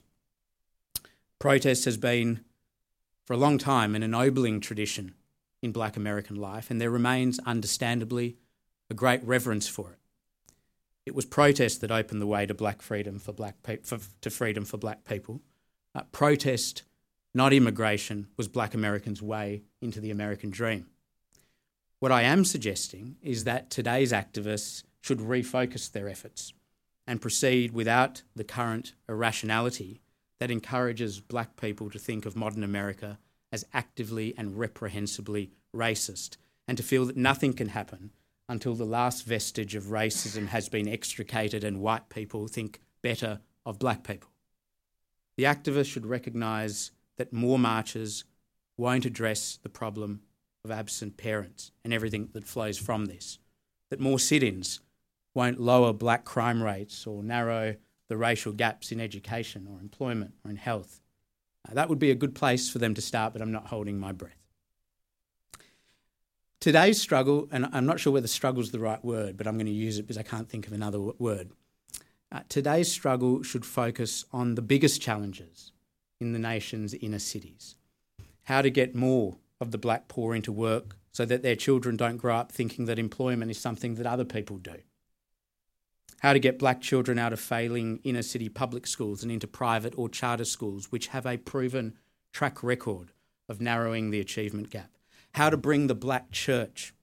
[1.38, 2.44] Protest has been,
[3.30, 5.14] for a long time, an ennobling tradition
[5.62, 8.38] in black American life, and there remains, understandably,
[8.90, 10.00] a great reverence for it.
[11.06, 14.32] It was protest that opened the way to black freedom for black pe- for, to
[14.32, 15.42] freedom for black people.
[15.94, 16.82] Uh, protest
[17.32, 20.88] not immigration, was black Americans' way into the American dream.
[22.00, 26.52] What I am suggesting is that today's activists should refocus their efforts
[27.06, 30.02] and proceed without the current irrationality
[30.40, 33.20] that encourages black people to think of modern America
[33.52, 38.12] as actively and reprehensibly racist and to feel that nothing can happen
[38.48, 43.80] until the last vestige of racism has been extricated and white people think better of
[43.80, 44.30] black people.
[45.38, 48.24] The activists should recognise that more marches
[48.78, 50.22] won't address the problem
[50.64, 53.40] of absent parents and everything that flows from this,
[53.90, 54.80] that more sit ins
[55.34, 57.76] won't lower black crime rates or narrow
[58.10, 61.00] the racial gaps in education or employment or in health.
[61.68, 64.00] Uh, that would be a good place for them to start, but I'm not holding
[64.00, 64.34] my breath.
[66.60, 69.68] Today's struggle, and I'm not sure whether struggle is the right word, but I'm going
[69.68, 71.52] to use it because I can't think of another word.
[72.32, 75.72] Uh, today's struggle should focus on the biggest challenges
[76.20, 77.76] in the nation's inner cities.
[78.44, 82.18] How to get more of the black poor into work so that their children don't
[82.18, 84.76] grow up thinking that employment is something that other people do
[86.20, 89.94] how to get black children out of failing inner city public schools and into private
[89.98, 91.96] or charter schools, which have a proven
[92.34, 93.12] track record
[93.48, 94.92] of narrowing the achievement gap,
[95.34, 96.94] how to bring the black church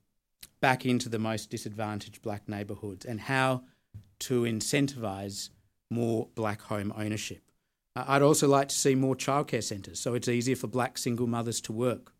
[0.60, 3.62] back into the most disadvantaged black neighbourhoods, and how
[4.18, 5.50] to incentivise
[5.90, 7.42] more black home ownership.
[7.94, 11.26] Uh, I'd also like to see more childcare centres so it's easier for black single
[11.26, 12.12] mothers to work.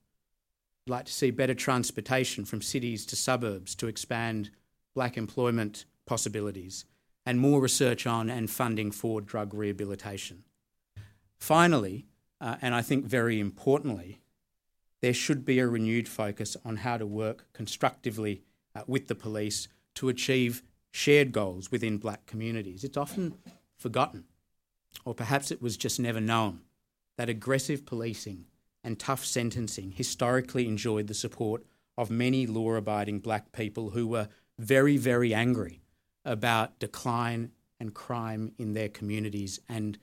[0.87, 4.51] I'd like to see better transportation from cities to suburbs to expand
[4.95, 6.85] black employment possibilities,
[7.27, 10.45] and more research on and funding for drug rehabilitation.
[11.39, 12.07] Finally,
[12.41, 14.21] uh, and I think very importantly,
[15.03, 18.43] there should be a renewed focus on how to work constructively
[18.75, 22.85] uh, with the police to achieve shared goals within black communities.
[22.85, 23.35] It's often
[23.77, 24.25] forgotten,
[25.05, 26.61] or perhaps it was just never known,
[27.19, 28.47] that aggressive policing
[28.83, 31.65] and tough sentencing historically enjoyed the support
[31.99, 35.81] of many law abiding black people who were very, very angry
[36.27, 39.99] about decline and crime in their communities, and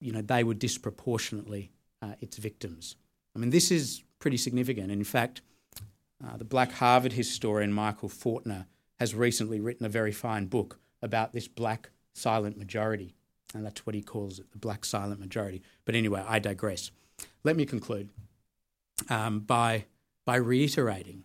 [0.00, 1.72] you know they were disproportionately
[2.02, 2.96] uh, its victims.
[3.34, 4.90] I mean, this is pretty significant.
[4.90, 5.40] In fact,
[6.22, 8.66] uh, the Black Harvard historian Michael Fortner
[8.98, 13.14] has recently written a very fine book about this black silent majority,
[13.54, 15.62] and that's what he calls it, the black silent majority.
[15.84, 16.90] But anyway, I digress.
[17.42, 18.10] Let me conclude
[19.08, 19.86] um, by
[20.24, 21.24] by reiterating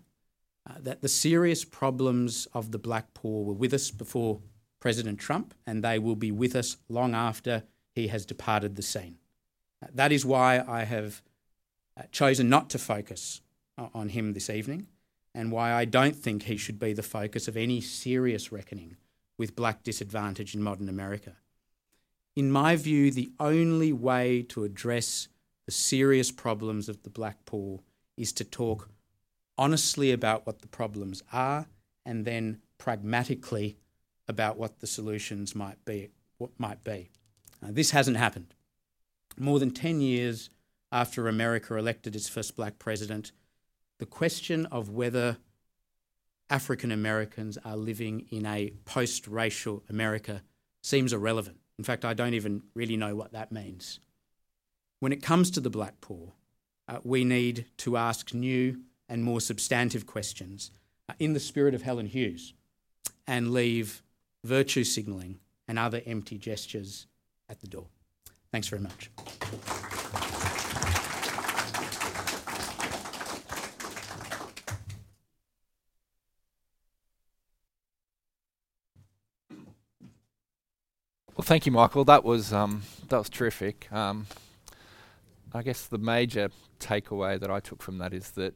[0.69, 4.39] uh, that the serious problems of the black poor were with us before
[4.79, 9.17] President Trump, and they will be with us long after he has departed the scene.
[9.83, 11.21] Uh, that is why I have
[11.97, 13.41] uh, chosen not to focus
[13.93, 14.87] on him this evening,
[15.33, 18.97] and why I don't think he should be the focus of any serious reckoning
[19.37, 21.37] with black disadvantage in modern America.
[22.35, 25.29] In my view, the only way to address
[25.65, 27.79] the serious problems of the black poor
[28.17, 28.89] is to talk
[29.59, 31.67] honestly about what the problems are
[32.05, 33.77] and then pragmatically
[34.27, 36.09] about what the solutions might be.
[36.37, 37.09] What might be.
[37.61, 38.55] Uh, this hasn't happened.
[39.37, 40.49] More than 10 years
[40.93, 43.33] after America elected its first black president,
[43.97, 45.37] the question of whether
[46.49, 50.41] African Americans are living in a post racial America
[50.81, 51.57] seems irrelevant.
[51.77, 53.99] In fact, I don't even really know what that means.
[55.01, 56.31] When it comes to the black poor,
[56.87, 60.71] uh, we need to ask new and more substantive questions
[61.09, 62.53] uh, in the spirit of Helen Hughes
[63.27, 64.03] and leave
[64.43, 67.07] virtue signalling and other empty gestures
[67.49, 67.87] at the door.
[68.51, 69.09] Thanks very much.
[81.35, 82.03] Well, thank you, Michael.
[82.03, 83.87] That was um, that was terrific.
[83.93, 84.27] Um,
[85.53, 88.55] I guess the major takeaway that I took from that is that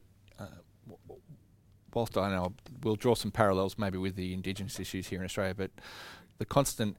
[1.96, 2.54] whilst I know
[2.84, 5.72] we'll draw some parallels maybe with the Indigenous issues here in Australia, but
[6.38, 6.98] the constant,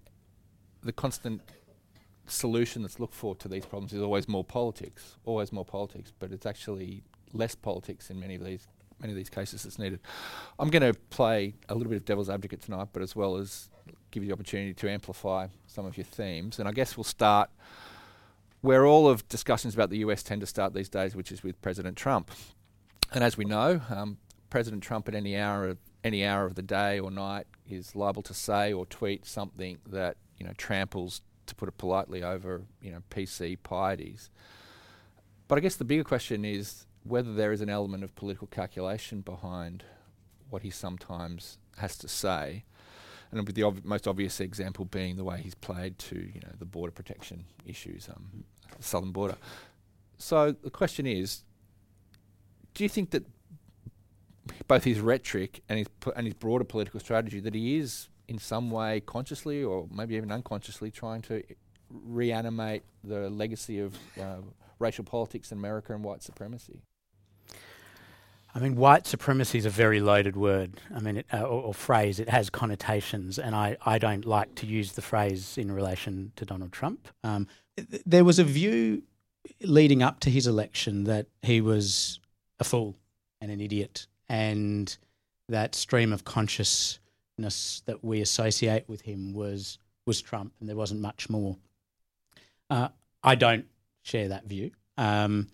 [0.82, 1.42] the constant
[2.26, 6.12] solution that's looked for to these problems is always more politics, always more politics.
[6.18, 7.02] But it's actually
[7.32, 8.66] less politics in many of these
[9.00, 10.00] many of these cases that's needed.
[10.58, 13.68] I'm going to play a little bit of devil's advocate tonight, but as well as
[14.10, 16.58] give you the opportunity to amplify some of your themes.
[16.58, 17.50] And I guess we'll start
[18.60, 21.60] where all of discussions about the US tend to start these days, which is with
[21.60, 22.30] President Trump.
[23.12, 24.18] And as we know, um,
[24.54, 28.22] President Trump at any hour of any hour of the day or night is liable
[28.22, 32.92] to say or tweet something that you know tramples, to put it politely, over you
[32.92, 34.30] know PC pieties.
[35.48, 39.22] But I guess the bigger question is whether there is an element of political calculation
[39.22, 39.82] behind
[40.50, 42.62] what he sometimes has to say,
[43.32, 46.52] and with the ob- most obvious example being the way he's played to you know
[46.60, 48.44] the border protection issues, um,
[48.76, 49.36] the southern border.
[50.16, 51.42] So the question is,
[52.74, 53.26] do you think that
[54.68, 58.70] both his rhetoric and his and his broader political strategy that he is in some
[58.70, 61.42] way consciously or maybe even unconsciously trying to
[61.90, 64.36] reanimate the legacy of uh,
[64.78, 66.80] racial politics in America and white supremacy?
[68.56, 70.80] I mean, white supremacy is a very loaded word.
[70.94, 72.20] I mean, it, uh, or, or, phrase.
[72.20, 76.44] It has connotations, and I, I don't like to use the phrase in relation to
[76.44, 77.08] Donald Trump.
[77.24, 79.02] Um, th- there was a view
[79.60, 82.20] leading up to his election that he was
[82.60, 82.96] a fool
[83.40, 84.96] and an idiot, and
[85.48, 91.00] that stream of consciousness that we associate with him was was Trump, and there wasn't
[91.00, 91.56] much more.
[92.68, 92.88] Uh,
[93.22, 93.66] I don't
[94.02, 94.70] share that view.
[94.98, 95.48] Um,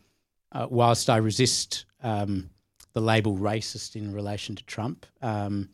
[0.52, 2.50] uh, whilst I resist um,
[2.92, 5.68] the label racist in relation to Trump, um,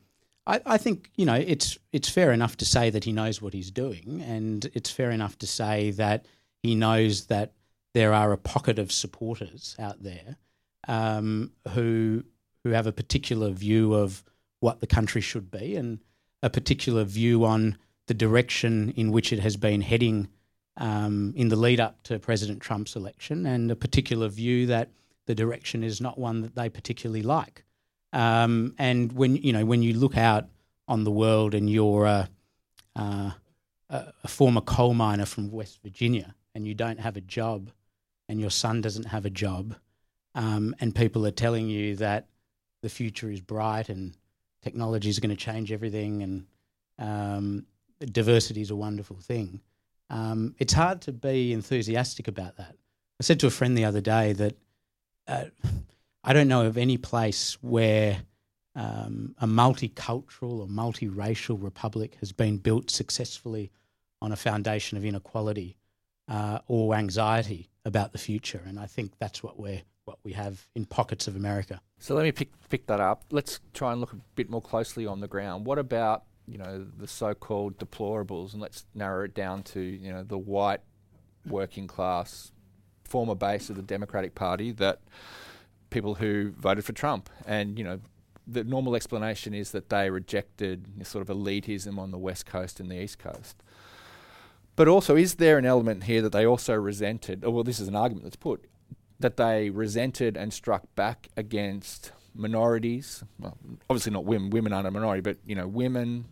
[0.46, 3.54] I, I, think you know it's it's fair enough to say that he knows what
[3.54, 6.26] he's doing, and it's fair enough to say that
[6.62, 7.52] he knows that
[7.94, 10.36] there are a pocket of supporters out there
[10.86, 12.22] um, who
[12.66, 14.24] who have a particular view of
[14.58, 16.00] what the country should be and
[16.42, 20.28] a particular view on the direction in which it has been heading
[20.76, 24.90] um, in the lead up to President Trump's election, and a particular view that
[25.26, 27.64] the direction is not one that they particularly like.
[28.12, 30.48] Um, and when you know when you look out
[30.88, 32.28] on the world and you're a,
[32.96, 33.30] uh,
[33.90, 37.70] a former coal miner from West Virginia and you don't have a job,
[38.28, 39.76] and your son doesn't have a job,
[40.34, 42.26] um, and people are telling you that
[42.82, 44.14] the future is bright and
[44.62, 46.46] technology is going to change everything and
[46.98, 47.66] um,
[48.12, 49.60] diversity is a wonderful thing.
[50.10, 52.76] Um, it's hard to be enthusiastic about that.
[53.20, 54.54] I said to a friend the other day that
[55.26, 55.44] uh,
[56.22, 58.18] I don't know of any place where
[58.74, 63.70] um, a multicultural or multiracial republic has been built successfully
[64.20, 65.76] on a foundation of inequality
[66.28, 68.62] uh, or anxiety about the future.
[68.66, 71.80] And I think that's what we're what we have in pockets of America.
[71.98, 73.24] So let me pick pick that up.
[73.30, 75.66] Let's try and look a bit more closely on the ground.
[75.66, 80.22] What about you know the so-called deplorables, and let's narrow it down to you know
[80.22, 80.80] the white
[81.44, 82.52] working class
[83.04, 85.00] former base of the Democratic Party that
[85.90, 88.00] people who voted for Trump, and you know
[88.46, 92.88] the normal explanation is that they rejected sort of elitism on the west coast and
[92.88, 93.60] the east coast.
[94.76, 97.44] But also, is there an element here that they also resented?
[97.44, 98.66] Or well, this is an argument that's put
[99.20, 103.24] that they resented and struck back against minorities.
[103.38, 103.56] Well,
[103.88, 104.50] obviously not women.
[104.50, 106.26] Women aren't a minority, but you know, women,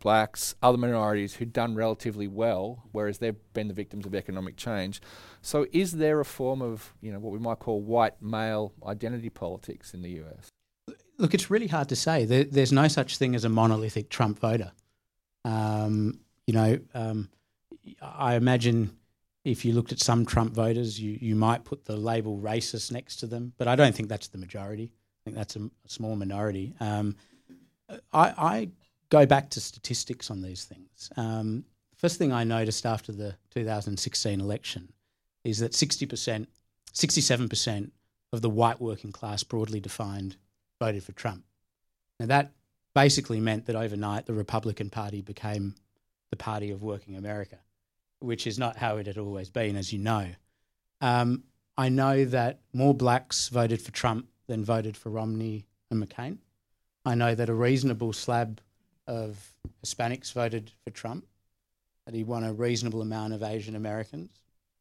[0.00, 5.00] blacks, other minorities who'd done relatively well, whereas they've been the victims of economic change.
[5.42, 9.30] So, is there a form of you know what we might call white male identity
[9.30, 10.48] politics in the US?
[11.18, 12.24] Look, it's really hard to say.
[12.24, 14.72] There, there's no such thing as a monolithic Trump voter.
[15.44, 17.28] Um, you know, um,
[18.00, 18.96] I imagine
[19.44, 23.16] if you looked at some Trump voters, you, you might put the label racist next
[23.16, 24.92] to them, but I don't think that's the majority.
[24.92, 26.74] I think that's a, a small minority.
[26.80, 27.16] Um,
[28.12, 28.68] I, I,
[29.08, 31.10] go back to statistics on these things.
[31.16, 31.64] Um,
[31.96, 34.92] first thing I noticed after the 2016 election
[35.42, 36.46] is that 60%,
[36.92, 37.90] 67%
[38.32, 40.36] of the white working class, broadly defined,
[40.78, 41.42] voted for Trump.
[42.20, 42.52] Now, that
[42.94, 45.74] basically meant that overnight the Republican Party became
[46.30, 47.58] the party of working America
[48.20, 50.28] which is not how it had always been, as you know.
[51.00, 51.44] Um,
[51.76, 56.38] I know that more blacks voted for Trump than voted for Romney and McCain.
[57.04, 58.60] I know that a reasonable slab
[59.06, 59.54] of
[59.84, 61.26] Hispanics voted for Trump,
[62.04, 64.30] that he won a reasonable amount of Asian Americans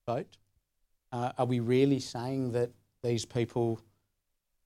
[0.06, 0.38] vote.
[1.12, 2.72] Uh, are we really saying that
[3.04, 3.80] these people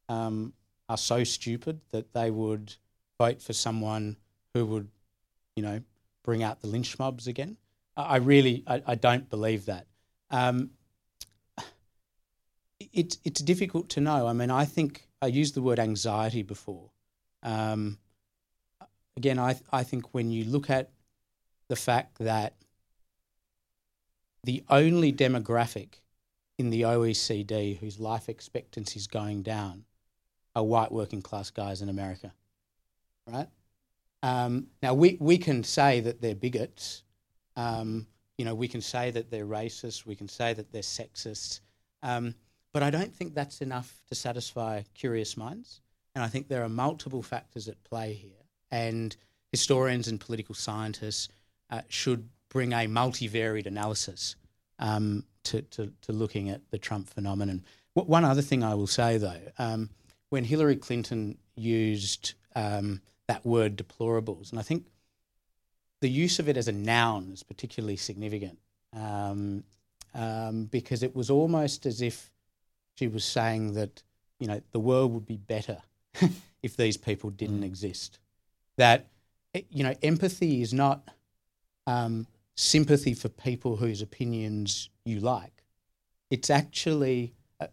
[0.10, 0.54] um,
[0.90, 2.76] are so stupid that they would
[3.20, 4.18] vote for someone
[4.54, 4.88] who would,
[5.56, 5.82] you know,
[6.24, 7.58] bring out the lynch mobs again?
[7.96, 9.88] I really, I, I don't believe that.
[10.32, 10.72] Um,
[12.91, 14.28] it's it's difficult to know.
[14.28, 16.89] I mean, I think I used the word anxiety before.
[17.41, 17.98] Um,
[19.16, 20.89] again, I I think when you look at
[21.70, 22.56] the fact that
[24.44, 26.02] the only demographic
[26.58, 29.86] in the OECD whose life expectancy is going down
[30.56, 32.34] are white working class guys in America,
[33.28, 33.48] right?
[34.22, 37.04] Um, now we we can say that they're bigots
[37.56, 41.62] um, you know, we can say that they're racist, we can say that they're sexist,
[42.01, 42.36] um,
[42.74, 45.82] but I don't think that's enough to satisfy curious minds.
[46.16, 48.32] And I think there are multiple factors at play here.
[48.72, 49.16] And
[49.51, 51.30] historians and political scientists
[51.70, 54.36] uh, should bring a multivariate analysis
[54.80, 57.64] um, to, to, to, looking at the Trump phenomenon.
[57.93, 59.89] one other thing I will say, though, um,
[60.30, 64.86] when Hillary Clinton used um, that word deplorables, and I think
[66.04, 68.60] the use of it as a noun is particularly significant
[68.91, 69.64] um,
[70.14, 72.30] um, because it was almost as if
[72.95, 74.04] she was saying that
[74.38, 75.78] you know the world would be better
[76.62, 77.66] if these people didn't mm.
[77.66, 78.20] exist.
[78.76, 79.08] That
[79.70, 81.08] you know empathy is not
[81.88, 85.64] um, sympathy for people whose opinions you like.
[86.30, 87.70] It's actually a,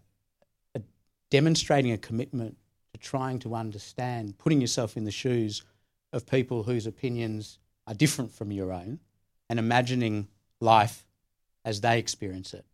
[0.77, 0.83] a
[1.31, 2.57] demonstrating a commitment
[2.93, 5.65] to trying to understand, putting yourself in the shoes
[6.13, 7.59] of people whose opinions
[7.91, 9.01] are different from your own,
[9.49, 10.29] and imagining
[10.61, 11.05] life
[11.65, 12.65] as they experience it.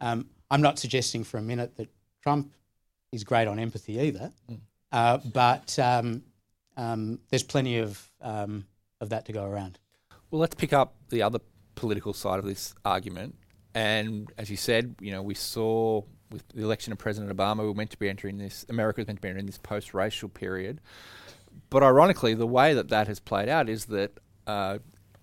[0.00, 1.88] Um, I'm not suggesting for a minute that
[2.22, 2.52] Trump
[3.12, 4.58] is great on empathy either, mm.
[4.90, 6.22] uh, but um,
[6.76, 8.64] um, there's plenty of um,
[9.00, 9.78] of that to go around.
[10.30, 11.40] Well, let's pick up the other
[11.74, 13.34] political side of this argument.
[13.74, 17.66] And as you said, you know, we saw with the election of President Obama, we
[17.66, 18.64] were meant to be entering this.
[18.70, 20.80] America was meant to be entering this post-racial period.
[21.68, 24.78] But ironically, the way that that has played out is that uh,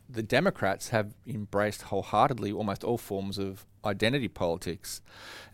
[0.10, 5.02] the Democrats have embraced wholeheartedly almost all forms of identity politics,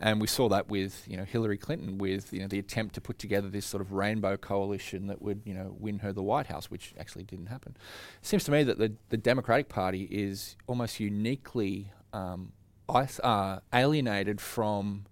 [0.00, 3.00] and we saw that with you know Hillary Clinton with you know the attempt to
[3.00, 6.46] put together this sort of rainbow coalition that would you know win her the White
[6.46, 7.76] House, which actually didn't happen.
[8.20, 12.52] It seems to me that the the Democratic Party is almost uniquely um,
[12.88, 15.04] uh, alienated from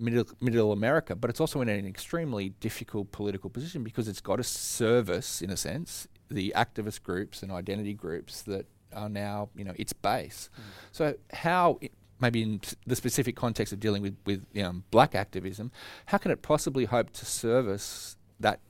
[0.00, 4.36] middle, middle America, but it's also in an extremely difficult political position because it's got
[4.36, 9.64] to service, in a sense, the activist groups and identity groups that are now, you
[9.64, 10.50] know, its base.
[10.54, 10.62] Mm.
[10.92, 11.78] So how,
[12.20, 15.70] maybe in the specific context of dealing with with you know, black activism,
[16.06, 18.60] how can it possibly hope to service that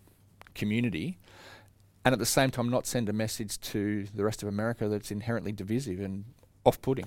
[0.55, 1.19] community?
[2.05, 5.11] And at the same time, not send a message to the rest of America that's
[5.11, 6.25] inherently divisive and
[6.65, 7.07] off-putting.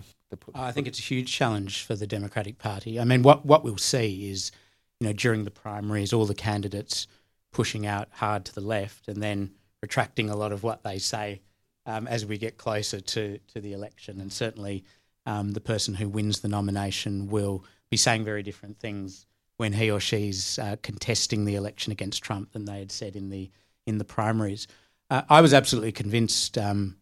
[0.53, 2.99] I think it's a huge challenge for the Democratic Party.
[2.99, 4.51] I mean, what what we'll see is,
[4.99, 7.07] you know, during the primaries, all the candidates
[7.51, 9.51] pushing out hard to the left, and then
[9.83, 11.41] retracting a lot of what they say
[11.85, 14.21] um, as we get closer to to the election.
[14.21, 14.85] And certainly,
[15.25, 19.27] um, the person who wins the nomination will be saying very different things
[19.57, 23.29] when he or she's uh, contesting the election against Trump than they had said in
[23.29, 23.51] the
[23.85, 24.67] in the primaries.
[25.09, 26.57] Uh, I was absolutely convinced.
[26.57, 26.95] Um,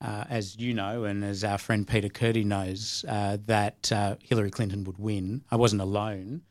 [0.00, 4.50] uh, as you know, and as our friend Peter Kurti knows, uh, that uh, Hillary
[4.50, 5.42] Clinton would win.
[5.50, 6.42] I wasn't alone.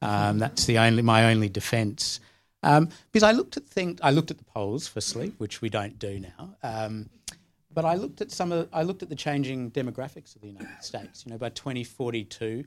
[0.00, 2.20] Um, that's the only my only defence.
[2.64, 5.98] Um, because I looked at things, I looked at the polls firstly, which we don't
[5.98, 6.56] do now.
[6.62, 7.10] Um,
[7.72, 10.82] but I looked at some of, I looked at the changing demographics of the United
[10.82, 11.24] States.
[11.26, 12.64] You know, by 2042,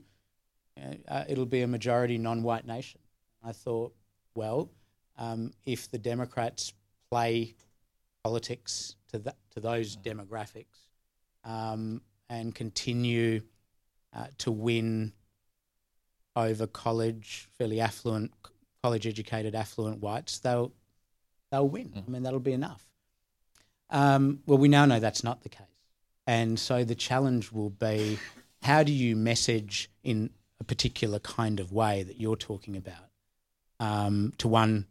[1.08, 3.00] uh, it'll be a majority non-white nation.
[3.44, 3.92] I thought,
[4.34, 4.70] well,
[5.16, 6.72] um, if the Democrats
[7.10, 7.54] play
[8.22, 10.86] politics to that to those demographics
[11.44, 13.40] um, and continue
[14.14, 15.12] uh, to win
[16.36, 18.32] over college, fairly affluent,
[18.88, 20.72] college educated, affluent whites, they'll
[21.52, 21.88] they'll win.
[21.88, 22.04] Mm.
[22.06, 22.86] I mean, that'll be enough.
[23.90, 25.66] Um, well, we now know that's not the case,
[26.26, 28.18] and so the challenge will be
[28.62, 33.10] how do you message in a particular kind of way that you're talking about
[33.78, 34.86] um, to one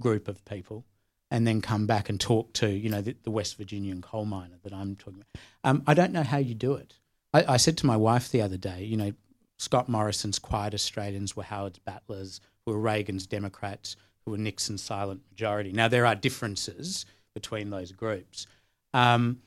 [0.00, 0.84] group of people
[1.30, 4.56] and then come back and talk to you know the, the West Virginian coal miner
[4.64, 5.42] that I'm talking about.
[5.62, 6.94] Um, I don't know how you do it.
[7.32, 9.12] I, I, said to my wife the other day, you know,
[9.60, 15.22] Scott Morrison's quiet Australians were Howard's battlers, who were Reagan's Democrats, who were Nixon's silent
[15.30, 15.72] majority.
[15.72, 18.46] Now there are differences between those groups,
[18.92, 19.40] um,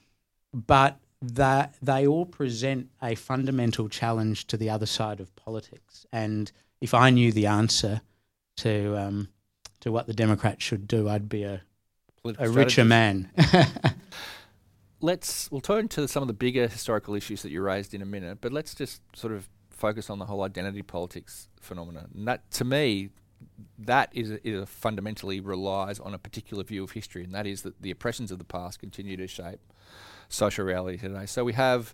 [0.54, 6.06] but that they all present a fundamental challenge to the other side of politics.
[6.12, 6.52] And
[6.82, 8.02] if I knew the answer
[8.58, 9.30] to um,
[9.80, 11.62] to what the Democrats should do, I'd be a
[12.38, 13.30] a richer man.
[15.02, 18.06] let's we'll turn to some of the bigger historical issues that you raised in a
[18.06, 22.10] minute, but let's just sort of focus on the whole identity politics phenomenon.
[22.16, 23.10] And that, to me,
[23.78, 27.46] that is, a, is a fundamentally relies on a particular view of history, and that
[27.46, 29.60] is that the oppressions of the past continue to shape
[30.30, 31.26] social reality today.
[31.26, 31.94] So we have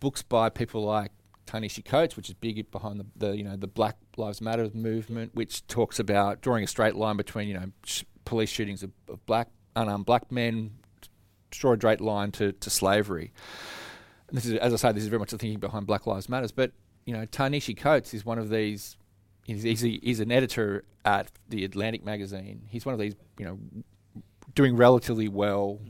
[0.00, 1.12] books by people like
[1.46, 5.34] Ta-Nehisi Coates, which is big behind the, the, you know the Black Lives Matter movement,
[5.34, 9.24] which talks about drawing a straight line between you know sh- police shootings of, of
[9.26, 10.72] black unarmed black men,
[11.50, 13.32] draw a straight line to, to slavery.
[14.30, 16.52] This is, as I say, this is very much the thinking behind Black Lives Matters.
[16.52, 16.72] But
[17.06, 18.96] you know, Ta-Nehisi Coates is one of these.
[19.46, 22.66] He's, he's, he's an editor at the Atlantic magazine.
[22.68, 23.58] He's one of these, you know,
[24.54, 25.80] doing relatively well,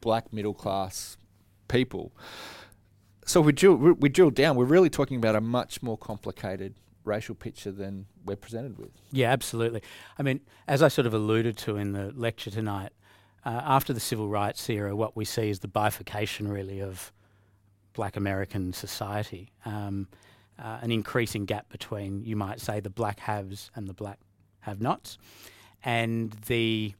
[0.00, 1.18] black middle class
[1.68, 2.12] people.
[3.26, 4.56] So we drill, we drill down.
[4.56, 6.74] We're really talking about a much more complicated
[7.04, 8.92] racial picture than we're presented with.
[9.10, 9.82] Yeah, absolutely.
[10.18, 12.92] I mean, as I sort of alluded to in the lecture tonight,
[13.44, 17.12] uh, after the civil rights era, what we see is the bifurcation really of
[17.92, 20.08] black American society, um,
[20.58, 24.18] uh, an increasing gap between, you might say, the black haves and the black
[24.60, 25.18] have nots,
[25.84, 26.94] and the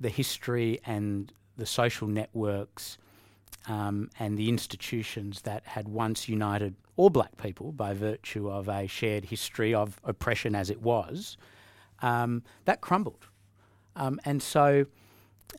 [0.00, 2.96] the history and the social networks
[3.68, 8.86] um, and the institutions that had once united all black people by virtue of a
[8.86, 11.36] shared history of oppression as it was,
[12.02, 13.26] um, that crumbled.
[13.96, 14.86] Um, and so,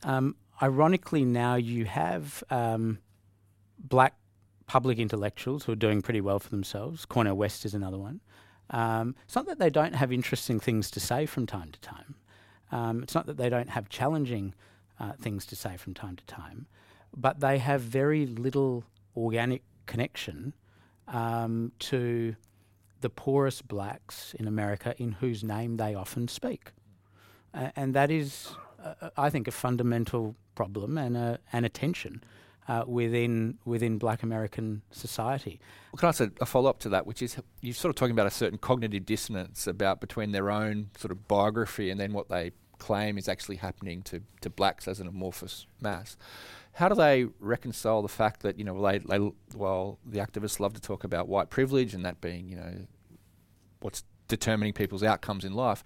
[0.02, 2.98] um, ironically, now you have um,
[3.78, 4.14] black
[4.72, 7.04] public intellectuals who are doing pretty well for themselves.
[7.04, 8.22] Cornel West is another one.
[8.70, 12.14] Um, it's not that they don't have interesting things to say from time to time.
[12.70, 14.54] Um, it's not that they don't have challenging
[14.98, 16.68] uh, things to say from time to time,
[17.14, 20.54] but they have very little organic connection
[21.06, 22.34] um, to
[23.02, 26.72] the poorest blacks in America in whose name they often speak.
[27.52, 28.52] Uh, and that is,
[28.82, 32.24] uh, I think, a fundamental problem and a, and a tension
[32.68, 35.60] uh, within within Black American society.
[35.92, 37.96] Well, can I ask a, a follow up to that, which is you're sort of
[37.96, 42.12] talking about a certain cognitive dissonance about between their own sort of biography and then
[42.12, 46.16] what they claim is actually happening to, to blacks as an amorphous mass.
[46.72, 49.18] How do they reconcile the fact that you know they, they
[49.54, 52.86] well the activists love to talk about white privilege and that being you know
[53.80, 55.84] what's determining people's outcomes in life?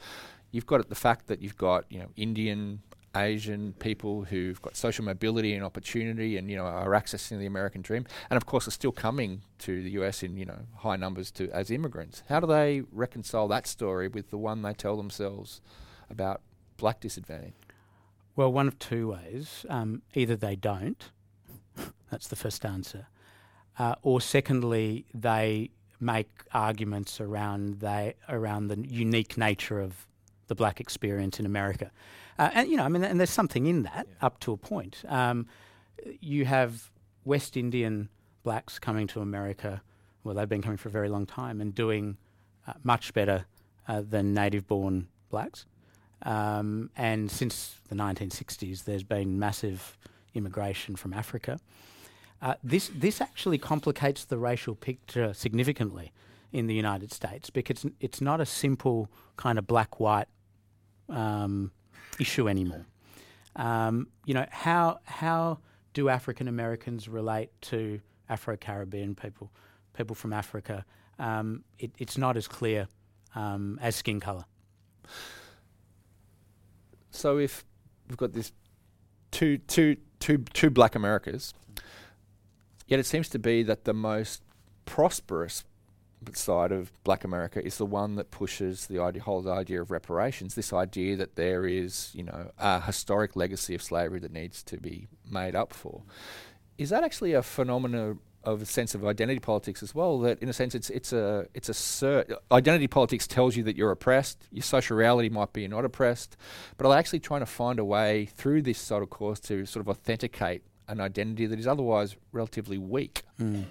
[0.53, 2.83] You've got the fact that you've got you know Indian
[3.17, 7.83] Asian people who've got social mobility and opportunity and you know are accessing the American
[7.83, 8.07] dream.
[8.31, 11.51] And of course are still coming to the US in you know high numbers to
[11.51, 12.23] as immigrants.
[12.29, 15.61] How do they reconcile that story with the one they tell themselves
[16.11, 16.41] about
[16.77, 17.55] black disadvantage?
[18.35, 19.64] Well one of two ways.
[19.69, 21.11] Um, either they don't.
[22.11, 23.09] That's the first answer.
[23.79, 30.07] Uh, or secondly they make arguments around they around the unique nature of
[30.49, 31.90] the black experience in America
[32.38, 34.26] uh, and you know, I mean, and there's something in that yeah.
[34.26, 35.05] up to a point.
[35.09, 35.47] Um,
[36.20, 36.90] you have
[37.24, 38.09] West Indian
[38.42, 39.82] blacks coming to America.
[40.22, 42.18] Well, they've been coming for a very long time and doing
[42.66, 43.47] uh, much better
[43.88, 45.66] uh, than native-born blacks.
[46.22, 49.97] Um, and since the 1960s, there's been massive
[50.34, 51.59] immigration from Africa.
[52.42, 56.12] Uh, this this actually complicates the racial picture significantly
[56.53, 60.28] in the United States because it's not a simple kind of black-white
[61.09, 61.70] um,
[62.18, 62.86] issue anymore.
[63.57, 65.59] Um, you know, how how
[65.94, 69.50] do African Americans relate to Afro Caribbean people,
[69.94, 70.84] people from Africa?
[71.18, 72.88] Um, it, it's not as clear
[73.34, 74.44] um, as skin colour.
[77.11, 77.64] So if
[78.09, 78.52] we've got this
[79.30, 81.54] two, two, two, two black Americas,
[82.86, 84.42] yet it seems to be that the most
[84.84, 85.64] prosperous
[86.35, 90.55] side of Black America is the one that pushes the idea, whole idea of reparations.
[90.55, 94.79] This idea that there is, you know, a historic legacy of slavery that needs to
[94.79, 96.03] be made up for.
[96.79, 100.19] Is that actually a phenomenon of a sense of identity politics as well?
[100.21, 102.35] That, in a sense, it's it's a it's a cert.
[102.51, 104.47] Identity politics tells you that you're oppressed.
[104.53, 106.37] Your social reality might be you're not oppressed,
[106.77, 109.85] but are actually trying to find a way through this sort of course to sort
[109.85, 113.23] of authenticate an identity that is otherwise relatively weak.
[113.41, 113.64] Mm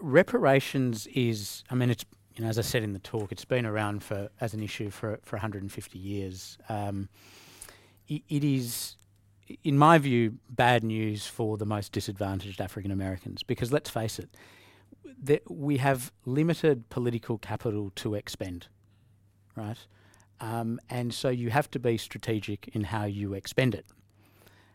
[0.00, 2.04] reparations is, I mean, it's
[2.34, 4.90] you know, as I said in the talk, it's been around for as an issue
[4.90, 6.58] for for 150 years.
[6.68, 7.08] Um,
[8.08, 8.96] it, is,
[9.62, 15.42] in my view, bad news for the most disadvantaged African Americans because let's face it,
[15.48, 18.66] we have limited political capital to expend,
[19.56, 19.78] right?
[20.40, 23.86] Um, and so you have to be strategic in how you expend it.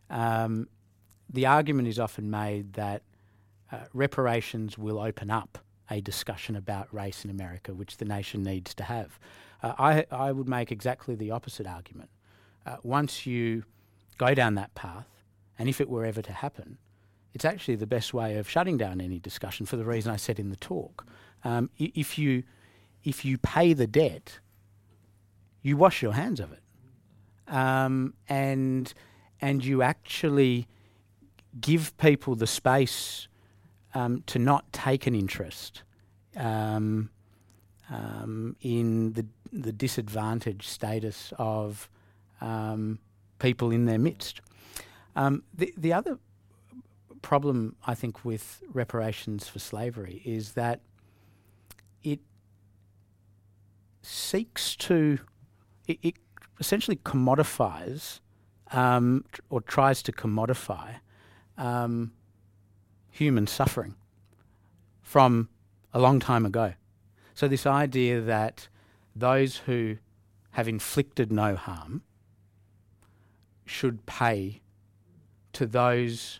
[0.10, 0.70] Um,
[1.32, 3.04] the argument is often made that
[3.72, 5.60] uh, reparations will open up
[5.90, 9.20] a discussion about race in America, which the nation needs to have.
[9.62, 12.10] Uh, I, I would make exactly the opposite argument.
[12.66, 13.64] Uh, once you
[14.18, 15.08] go down that path,
[15.58, 16.78] and if it were ever to happen,
[17.34, 20.40] it's actually the best way of shutting down any discussion for the reason I said
[20.40, 21.06] in the talk.
[21.44, 22.44] Um, if you
[23.04, 24.40] if you pay the debt,
[25.62, 26.62] you wash your hands of it,
[27.48, 28.94] um, and
[29.40, 30.68] and you actually
[31.62, 33.29] give people the space
[33.94, 35.84] um, to not take an interest
[36.38, 37.10] um,
[37.90, 41.90] um, in the the disadvantaged status of
[42.40, 43.00] um,
[43.40, 44.42] people in their midst.
[45.16, 46.20] Um, the the other
[47.22, 50.80] problem I think with reparations for slavery is that
[52.04, 52.20] it
[54.02, 55.20] seeks to
[55.88, 56.16] it, it
[56.60, 58.20] essentially commodifies
[58.72, 60.96] um, or tries to commodify
[61.58, 62.12] um,
[63.20, 63.96] human suffering
[65.02, 65.50] from
[65.94, 66.74] a long time ago.
[67.34, 68.70] So, this idea that
[69.14, 69.98] those who
[70.52, 72.02] have inflicted no harm
[73.66, 74.62] should pay
[75.52, 76.40] to those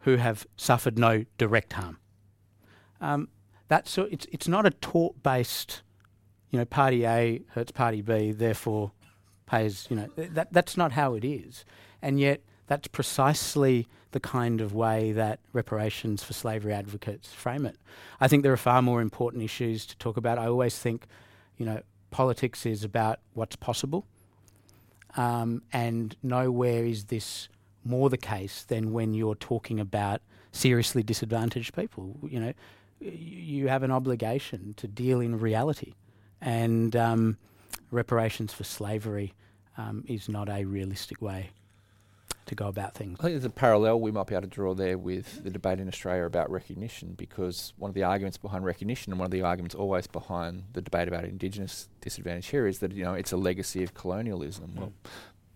[0.00, 1.98] who have suffered no direct harm.
[3.00, 3.28] Um,
[3.68, 5.82] that's so it's it's not a tort based,
[6.50, 8.90] you know, party A hurts party B, therefore
[9.46, 9.86] pays.
[9.88, 11.64] You know, that that's not how it is,
[12.02, 17.76] and yet that's precisely the kind of way that reparations for slavery advocates frame it.
[18.20, 20.38] I think there are far more important issues to talk about.
[20.38, 21.06] I always think,
[21.56, 24.06] you know, politics is about what's possible,
[25.16, 27.48] um, and nowhere is this
[27.84, 30.20] more the case than when you're talking about
[30.52, 32.16] seriously disadvantaged people.
[32.22, 32.52] You know,
[33.00, 35.94] you have an obligation to deal in reality,
[36.40, 37.38] and um,
[37.90, 39.34] reparations for slavery
[39.78, 41.50] um, is not a realistic way
[42.48, 43.18] to go about things.
[43.20, 45.80] I think there's a parallel we might be able to draw there with the debate
[45.80, 49.42] in Australia about recognition, because one of the arguments behind recognition and one of the
[49.42, 53.36] arguments always behind the debate about Indigenous disadvantage here is that you know it's a
[53.36, 54.72] legacy of colonialism.
[54.74, 54.78] Mm.
[54.78, 54.92] Well,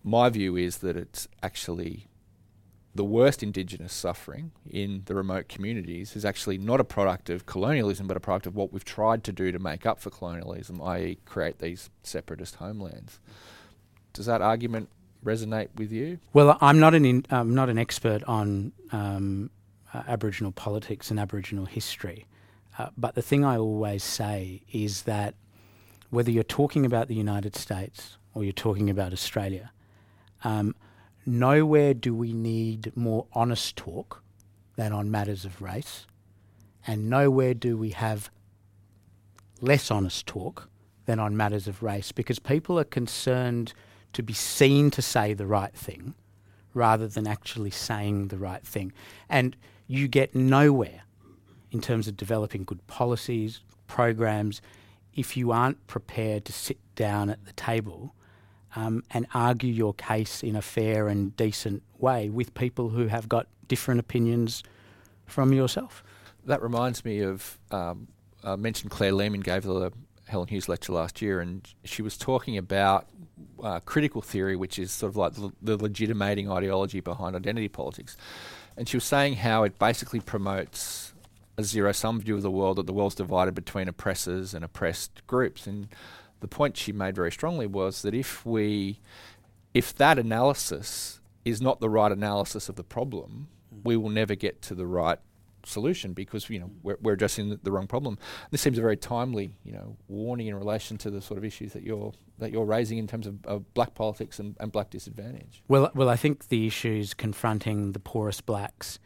[0.03, 2.07] my view is that it's actually
[2.95, 8.07] the worst Indigenous suffering in the remote communities is actually not a product of colonialism,
[8.07, 11.17] but a product of what we've tried to do to make up for colonialism, i.e.,
[11.25, 13.19] create these separatist homelands.
[14.13, 14.89] Does that argument
[15.23, 16.19] resonate with you?
[16.33, 19.49] Well, I'm not an in, I'm not an expert on um,
[19.93, 22.25] uh, Aboriginal politics and Aboriginal history,
[22.77, 25.35] uh, but the thing I always say is that
[26.09, 29.71] whether you're talking about the United States or you're talking about Australia,
[30.43, 30.75] um,
[31.25, 34.23] nowhere do we need more honest talk
[34.75, 36.05] than on matters of race,
[36.85, 38.29] and nowhere do we have
[39.61, 40.69] less honest talk
[41.05, 43.73] than on matters of race because people are concerned
[44.13, 46.13] to be seen to say the right thing
[46.73, 48.91] rather than actually saying the right thing.
[49.29, 49.55] And
[49.87, 51.03] you get nowhere
[51.71, 54.61] in terms of developing good policies, programs,
[55.15, 58.15] if you aren't prepared to sit down at the table
[58.75, 63.29] um, and argue your case in a fair and decent way with people who have
[63.29, 64.63] got different opinions
[65.25, 66.03] from yourself.
[66.45, 68.07] That reminds me of um,
[68.43, 69.91] I mentioned Claire Lehmann gave the
[70.33, 73.07] Helen Hughes lecture last year, and she was talking about
[73.63, 78.17] uh, critical theory, which is sort of like the, legitimating ideology behind identity politics.
[78.75, 81.13] And she was saying how it basically promotes
[81.55, 85.21] a zero sum view of the world, that the world's divided between oppressors and oppressed
[85.27, 85.67] groups.
[85.67, 85.87] And
[86.39, 88.99] the point she made very strongly was that if we,
[89.75, 93.49] if that analysis is not the right analysis of the problem,
[93.83, 95.19] we will never get to the right
[95.65, 98.17] solution because you know we're, we're addressing the, the, wrong problem.
[98.51, 101.73] This seems a very timely you know warning in relation to the sort of issues
[101.73, 105.63] that you're that you're raising in terms of, of black politics and, and black disadvantage.
[105.67, 108.99] Well, well, I think the issues confronting the poorest blacks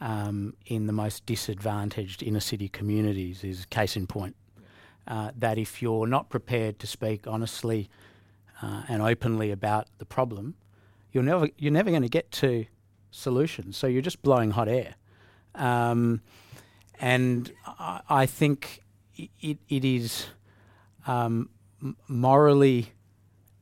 [0.00, 4.36] um, in the most disadvantaged inner city communities is case in point.
[5.08, 7.88] Uh, that if you're not prepared to speak honestly
[8.60, 10.56] uh, and openly about the problem,
[11.12, 12.66] you're never you're never going to get to
[13.10, 13.76] solutions.
[13.76, 14.94] So you're just blowing hot air.
[15.56, 16.20] Um,
[17.00, 18.82] and I, I think
[19.16, 20.26] it, it is
[21.06, 21.50] um,
[22.08, 22.92] morally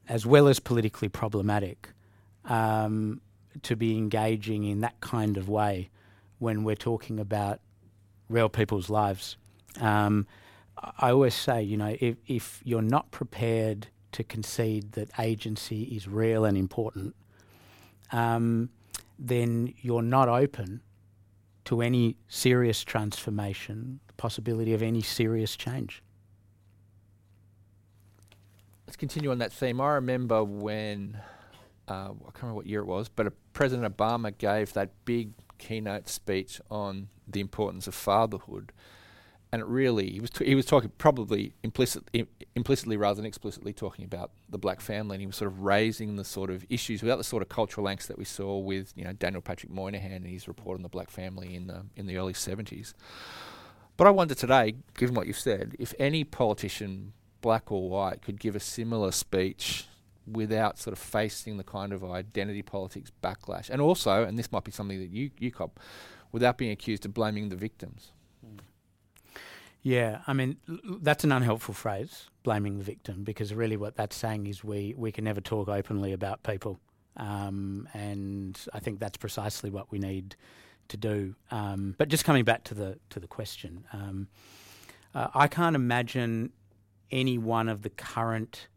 [0.08, 1.90] as well as politically problematic
[2.44, 3.20] um,
[3.62, 5.90] to be engaging in that kind of way
[6.38, 7.60] when we're talking about
[8.28, 9.36] real people's lives.
[9.80, 10.26] Um,
[10.98, 16.06] I always say, you know, if, if you're not prepared to concede that agency is
[16.06, 17.14] real and important,
[18.12, 18.70] um,
[19.18, 20.82] then you're not open
[21.64, 26.02] to any serious transformation, the possibility of any serious change.
[28.86, 29.80] Let's continue on that theme.
[29.80, 31.18] I remember when,
[31.88, 36.08] uh, I can't remember what year it was, but President Obama gave that big keynote
[36.08, 38.72] speech on the importance of fatherhood
[39.54, 42.26] and it really he was t- he was talking probably implicit, Im-
[42.56, 46.16] implicitly rather than explicitly talking about the black family, and he was sort of raising
[46.16, 49.04] the sort of issues without the sort of cultural angst that we saw with you
[49.04, 52.16] know Daniel Patrick Moynihan and his report on the black family in the in the
[52.16, 52.94] early seventies.
[53.96, 58.40] But I wonder today, given what you've said, if any politician, black or white, could
[58.40, 59.86] give a similar speech
[60.26, 64.64] without sort of facing the kind of identity politics backlash, and also, and this might
[64.64, 65.78] be something that you you cop,
[66.32, 68.10] without being accused of blaming the victims.
[69.84, 70.56] Yeah, I mean
[71.02, 75.12] that's an unhelpful phrase, blaming the victim, because really what that's saying is we we
[75.12, 76.80] can never talk openly about people,
[77.18, 80.36] um, and I think that's precisely what we need
[80.88, 81.34] to do.
[81.50, 84.28] Um, but just coming back to the to the question, um,
[85.14, 86.52] uh, I can't imagine
[87.10, 88.68] any one of the current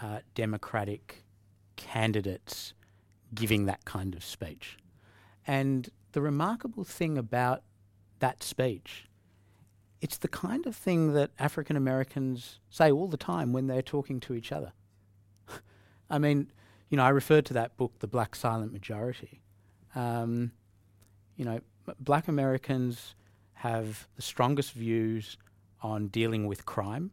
[0.00, 1.24] uh, Democratic
[1.74, 2.72] candidates
[3.34, 4.78] giving that kind of speech,
[5.44, 7.64] and the remarkable thing about
[8.20, 9.08] that speech
[10.04, 14.20] it's the kind of thing that African Americans say all the time when they're talking
[14.20, 14.74] to each other.
[16.10, 16.52] I mean,
[16.90, 19.40] you know, I referred to that book, The Black Silent Majority.
[19.94, 20.52] Um,
[21.36, 21.60] you know,
[21.98, 23.14] black Americans
[23.54, 25.38] have the strongest views
[25.80, 27.10] on dealing with crime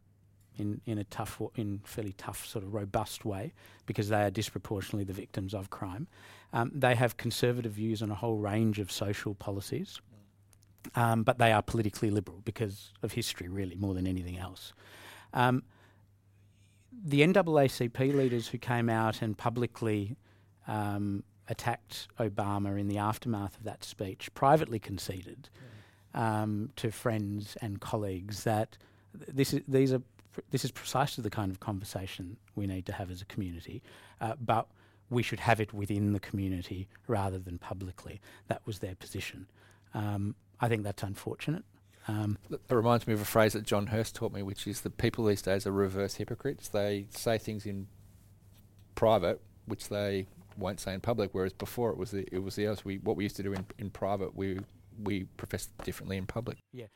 [0.57, 3.53] in, in a tough, in fairly tough, sort of robust way
[3.85, 6.09] because they are disproportionately the victims of crime.
[6.51, 10.01] Um, they have conservative views on a whole range of social policies.
[10.95, 14.73] Um, but they are politically liberal because of history, really, more than anything else.
[15.33, 15.63] Um,
[17.03, 20.17] the NAACP leaders who came out and publicly
[20.67, 25.49] um, attacked Obama in the aftermath of that speech, privately conceded
[26.13, 28.77] um, to friends and colleagues that
[29.13, 30.01] this is these are
[30.49, 33.81] this is precisely the kind of conversation we need to have as a community,
[34.21, 34.67] uh, but
[35.09, 38.21] we should have it within the community rather than publicly.
[38.47, 39.47] That was their position.
[39.93, 41.63] Um, I think that's unfortunate.
[42.07, 44.97] Um, It reminds me of a phrase that John Hirst taught me, which is that
[44.97, 46.67] people these days are reverse hypocrites.
[46.69, 47.87] They say things in
[48.95, 52.65] private which they won't say in public, whereas before it was the, it was the
[52.65, 52.83] else.
[52.83, 54.59] We what we used to do in, in private, we
[55.01, 56.57] we professed differently in public.
[56.73, 56.87] Yeah.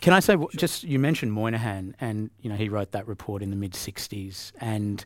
[0.00, 3.42] Can I say w- just you mentioned Moynihan, and you know he wrote that report
[3.42, 5.04] in the mid '60s, and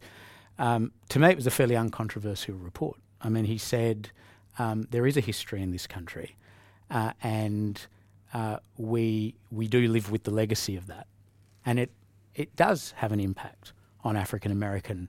[0.59, 2.99] um, to me it was a fairly uncontroversial report.
[3.21, 4.11] I mean, he said
[4.59, 6.37] um, there is a history in this country,
[6.95, 7.87] uh, and
[8.33, 11.07] uh, we we do live with the legacy of that,
[11.67, 11.91] and it
[12.35, 13.73] it does have an impact
[14.03, 15.09] on African American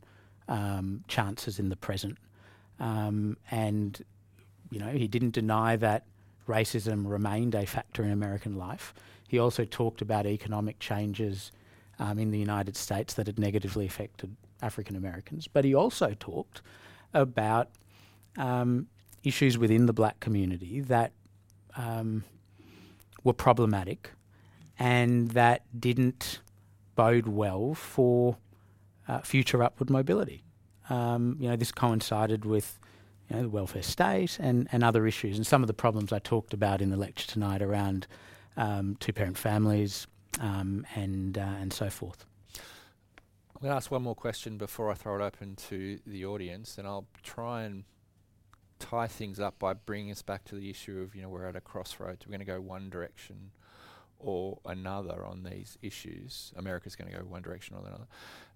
[0.49, 2.17] um, chances in the present,
[2.79, 4.03] um, and
[4.71, 6.03] you know he didn't deny that
[6.47, 8.93] racism remained a factor in American life.
[9.27, 11.51] He also talked about economic changes
[11.99, 15.47] um, in the United States that had negatively affected African Americans.
[15.47, 16.61] But he also talked
[17.13, 17.69] about
[18.37, 18.87] um,
[19.23, 21.11] issues within the black community that
[21.75, 22.23] um,
[23.23, 24.11] were problematic
[24.77, 26.39] and that didn't
[26.95, 28.37] bode well for
[29.07, 30.43] uh, future upward mobility.
[30.89, 32.79] Um, you know, this coincided with
[33.29, 36.19] you know, the welfare state and, and other issues, and some of the problems I
[36.19, 38.07] talked about in the lecture tonight around
[38.57, 40.07] um, two-parent families
[40.39, 42.25] um, and uh, and so forth.
[43.55, 46.77] I'm going to ask one more question before I throw it open to the audience,
[46.77, 47.85] and I'll try and
[48.79, 51.55] tie things up by bringing us back to the issue of you know we're at
[51.55, 52.25] a crossroads.
[52.25, 53.51] We're going to go one direction
[54.19, 56.53] or another on these issues.
[56.55, 58.07] America's going to go one direction or another,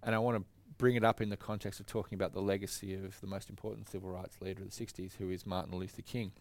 [0.04, 0.44] and I want to
[0.78, 3.90] bring it up in the context of talking about the legacy of the most important
[3.90, 6.32] civil rights leader of the 60s, who is Martin Luther King.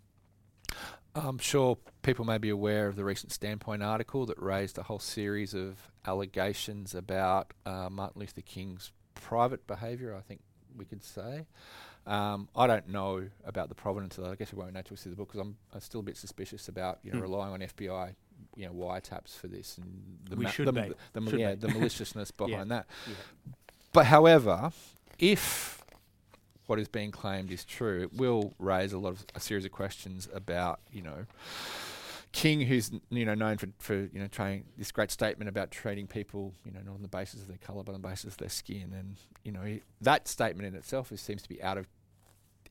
[1.15, 4.99] I'm sure people may be aware of the recent Standpoint article that raised a whole
[4.99, 10.41] series of allegations about uh, Martin Luther King's private behaviour, I think
[10.77, 11.47] we could say.
[12.09, 14.31] Um, I don't know about the provenance of that.
[14.31, 16.03] I guess we won't know till we see the book because I'm, I'm still a
[16.03, 17.23] bit suspicious about you know Hmm.
[17.23, 18.15] relying on FBI
[18.57, 22.71] you know wiretaps for this and the ma- the, the, ma- yeah, the maliciousness behind
[22.71, 22.87] that.
[23.07, 23.15] Yeah.
[23.93, 24.73] But however,
[25.19, 25.83] if
[26.67, 29.73] what is being claimed is true, it will raise a lot of a series of
[29.73, 31.27] questions about you know
[32.33, 36.07] King, who's you know known for for you know trying this great statement about treating
[36.07, 38.37] people you know not on the basis of their colour but on the basis of
[38.37, 41.79] their skin, and you know he, that statement in itself is, seems to be out
[41.79, 41.87] of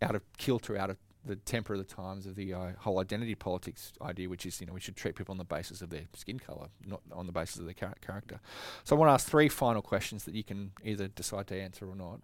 [0.01, 3.35] out of kilter, out of the temper of the times of the uh, whole identity
[3.35, 6.05] politics idea, which is you know we should treat people on the basis of their
[6.15, 8.39] skin colour, not on the basis of their char- character.
[8.83, 11.89] So I want to ask three final questions that you can either decide to answer
[11.89, 12.21] or not.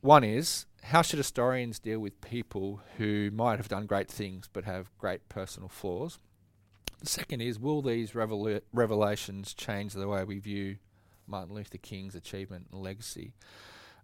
[0.00, 4.64] One is how should historians deal with people who might have done great things but
[4.64, 6.18] have great personal flaws?
[7.00, 10.76] The second is will these revela- revelations change the way we view
[11.26, 13.34] Martin Luther King's achievement and legacy?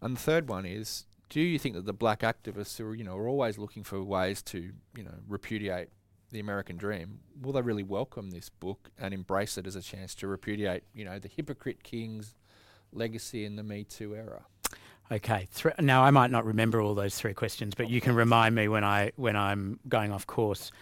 [0.02, 3.04] And the third one is do you think that the black activists who are, you
[3.04, 5.88] know, are always looking for ways to, you know, repudiate
[6.30, 10.14] the American dream, will they really welcome this book and embrace it as a chance
[10.16, 12.34] to repudiate, you know, the hypocrite king's
[12.92, 14.44] legacy in the Me Too era?
[15.10, 15.46] Okay.
[15.78, 18.82] Now I might not remember all those three questions, but you can remind me when
[18.82, 20.72] I when I'm going off course.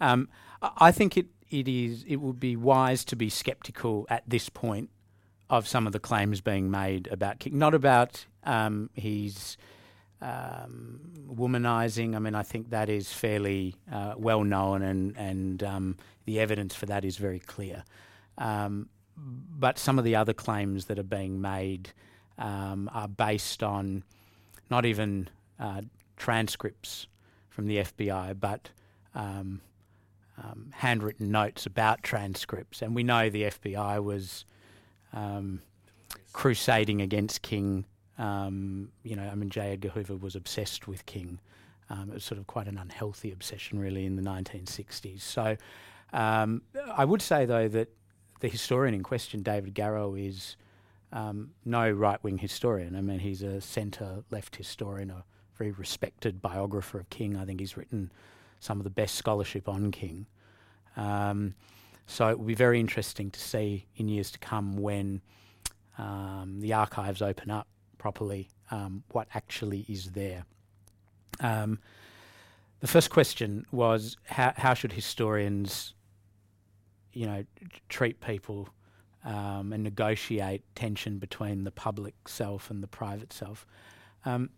[0.00, 0.28] Um,
[0.60, 4.48] I I think it it is it would be wise to be sceptical at this
[4.48, 4.90] point
[5.48, 9.56] of some of the claims being made about King, not about um, his
[10.22, 12.14] um, womanizing.
[12.14, 16.74] I mean, I think that is fairly uh, well known, and and um, the evidence
[16.74, 17.84] for that is very clear.
[18.38, 21.90] Um, but some of the other claims that are being made
[22.38, 24.02] um, are based on
[24.70, 25.82] not even uh,
[26.16, 27.06] transcripts
[27.50, 28.70] from the FBI, but
[29.14, 29.60] um,
[30.38, 32.80] um, handwritten notes about transcripts.
[32.80, 34.44] And we know the FBI was
[36.32, 37.84] crusading against King.
[38.20, 39.72] Um, you know, I mean, J.
[39.72, 41.40] Edgar Hoover was obsessed with King.
[41.88, 45.22] Um, it was sort of quite an unhealthy obsession, really, in the 1960s.
[45.22, 45.56] So
[46.12, 46.62] um,
[46.94, 47.88] I would say, though, that
[48.40, 50.56] the historian in question, David Garrow, is
[51.12, 52.94] um, no right wing historian.
[52.94, 55.24] I mean, he's a centre left historian, a
[55.56, 57.36] very respected biographer of King.
[57.36, 58.12] I think he's written
[58.60, 60.26] some of the best scholarship on King.
[60.96, 61.54] Um,
[62.06, 65.22] so it will be very interesting to see in years to come when
[65.96, 67.66] um, the archives open up
[68.04, 70.42] properly um, what actually is there.
[71.40, 71.78] Um,
[72.80, 75.94] the first question was how, how should historians,
[77.12, 77.44] you know,
[77.88, 78.68] treat people
[79.24, 83.66] um, and negotiate tension between the public self and the private self.
[84.24, 84.50] Um,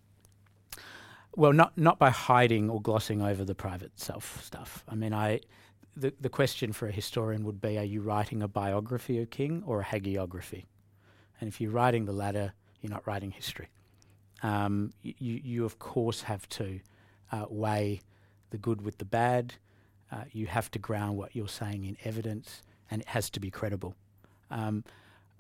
[1.34, 4.84] Well, not not by hiding or glossing over the private self stuff.
[4.93, 5.40] I mean, I
[5.97, 9.62] the the question for a historian would be: Are you writing a biography of King
[9.66, 10.66] or a hagiography?
[11.40, 12.53] And if you're writing the latter,
[12.83, 13.68] you're not writing history.
[14.43, 16.80] Um, you you of course have to
[17.30, 18.01] uh, weigh
[18.51, 19.55] the good with the bad.
[20.11, 23.51] Uh, you have to ground what you're saying in evidence, and it has to be
[23.51, 23.95] credible.
[24.51, 24.85] Um,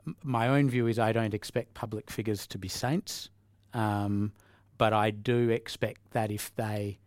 [0.06, 3.28] m- my own view is I don't expect public figures to be saints.
[3.74, 4.32] Um,
[4.78, 6.98] but I do expect that if they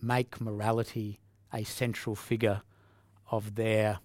[0.00, 1.20] make morality
[1.52, 2.62] a central figure
[3.30, 3.98] of their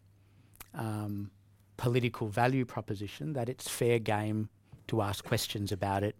[0.74, 1.32] um,
[1.78, 4.50] political value proposition, that it's fair game
[4.88, 6.16] to ask questions about it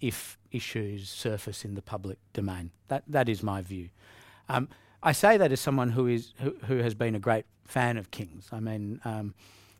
[0.00, 2.70] if issues surface in the public domain.
[2.88, 3.88] That that is my view.
[4.48, 4.68] Um,
[5.02, 8.10] I say that as someone who is who, who has been a great fan of
[8.10, 8.48] Kings.
[8.52, 9.34] I mean, um,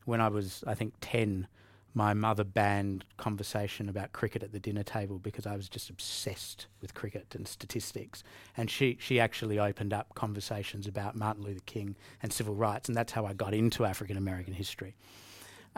[0.05, 1.47] when I was I think ten,
[1.95, 6.67] my mother banned conversation about cricket at the dinner table because I was just obsessed
[6.81, 8.23] with cricket and statistics.
[8.57, 12.97] And she, she actually opened up conversations about Martin Luther King and civil rights, and
[12.97, 14.95] that's how I got into African American history.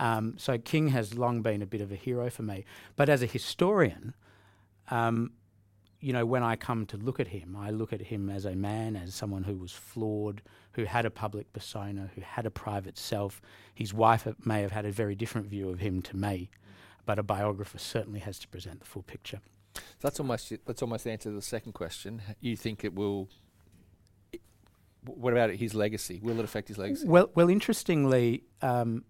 [0.01, 2.65] Um, so King has long been a bit of a hero for me.
[2.97, 4.15] But as a historian,
[4.91, 5.33] um,
[6.01, 8.57] you know, when I come to look at him, I look at him as a
[8.57, 10.41] man, as someone who was flawed,
[10.73, 13.43] who had a public persona, who had a private self.
[13.75, 16.49] His wife may have had a very different view of him to me,
[17.05, 19.41] but a biographer certainly has to present the full picture.
[19.75, 22.23] So that's almost that's almost the answer to the second question.
[22.41, 23.29] You think it will?
[25.05, 26.21] What about his legacy?
[26.23, 27.07] Will it affect his legacy?
[27.07, 29.05] Well, well, interestingly, um,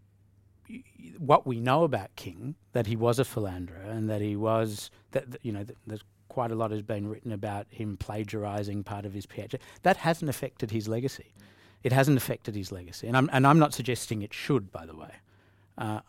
[1.19, 5.31] what we know about King that he was a philanderer and that he was that,
[5.31, 9.05] that you know that there's quite a lot has been written about him plagiarizing part
[9.05, 9.59] of his PhD.
[9.83, 11.35] That hasn't affected his legacy.
[11.83, 14.71] It hasn't affected his legacy, and I'm and I'm not suggesting it should.
[14.71, 15.15] By the way,
[15.79, 16.01] uh,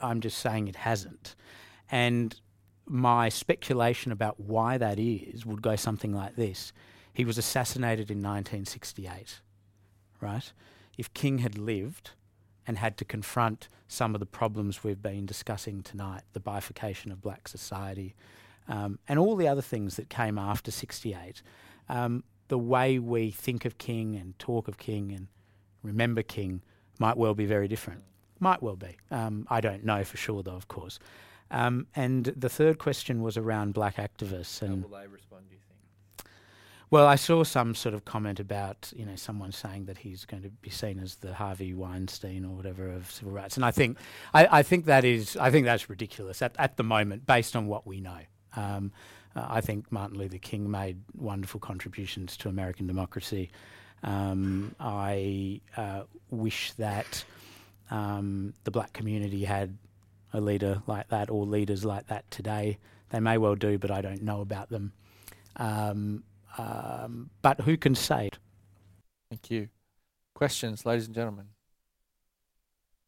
[0.00, 1.34] I'm just saying it hasn't.
[1.90, 2.38] And
[2.86, 6.72] my speculation about why that is would go something like this:
[7.12, 9.40] He was assassinated in 1968,
[10.20, 10.52] right?
[10.96, 12.12] If King had lived
[12.68, 17.22] and had to confront some of the problems we've been discussing tonight, the bifurcation of
[17.22, 18.14] black society,
[18.68, 21.42] um, and all the other things that came after 68,
[21.88, 25.28] um, the way we think of King and talk of King and
[25.82, 26.62] remember King
[26.98, 28.02] might well be very different.
[28.38, 28.96] Might well be.
[29.10, 30.98] Um, I don't know for sure, though, of course.
[31.50, 34.60] Um, and the third question was around black activists.
[34.60, 35.57] And How will they respond, think?
[36.90, 40.42] Well, I saw some sort of comment about you know someone saying that he's going
[40.42, 43.98] to be seen as the Harvey Weinstein or whatever of civil rights, and I think
[44.32, 47.66] I, I think that is I think that's ridiculous at, at the moment based on
[47.66, 48.20] what we know.
[48.56, 48.92] Um,
[49.36, 53.50] uh, I think Martin Luther King made wonderful contributions to American democracy.
[54.02, 57.24] Um, I uh, wish that
[57.90, 59.76] um, the black community had
[60.32, 62.78] a leader like that or leaders like that today.
[63.10, 64.92] They may well do, but I don't know about them.
[65.56, 66.22] Um,
[66.58, 68.26] um, but who can say?
[68.26, 68.38] it?
[69.30, 69.68] Thank you.
[70.34, 71.46] Questions, ladies and gentlemen.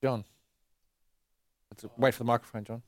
[0.03, 0.25] John.
[1.71, 2.83] Let's wait for the microphone, John.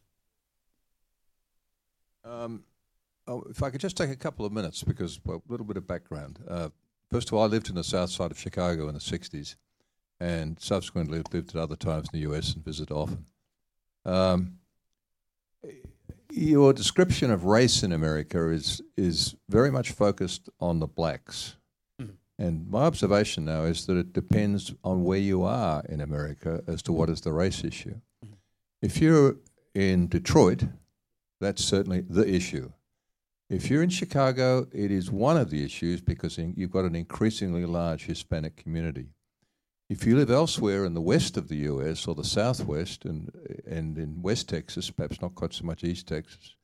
[2.24, 2.64] Um,
[3.26, 5.76] oh, if I could just take a couple of minutes, because well, a little bit
[5.76, 6.40] of background.
[6.48, 6.68] Uh,
[7.10, 9.56] first of all, I lived in the south side of Chicago in the '60s,
[10.20, 12.54] and subsequently lived at other times in the U.S.
[12.54, 13.26] and visited often.
[14.04, 14.58] Um,
[16.34, 21.56] your description of race in America is is very much focused on the blacks,
[22.00, 22.16] Mhm.
[22.38, 26.82] and my observation now is that it depends on where you are in America as
[26.82, 28.00] to what is the race issue.
[28.24, 28.36] Mhm.
[28.80, 29.36] If you're
[29.74, 30.64] in Detroit,
[31.40, 32.72] that's certainly the issue.
[33.50, 37.66] If you're in Chicago, it is one of the issues because you've got an increasingly
[37.66, 39.10] large Hispanic community.
[39.92, 42.08] If you live elsewhere in the west of the U.S.
[42.08, 43.30] or the southwest and
[43.66, 46.56] and in West Texas, perhaps not quite so much East Texas,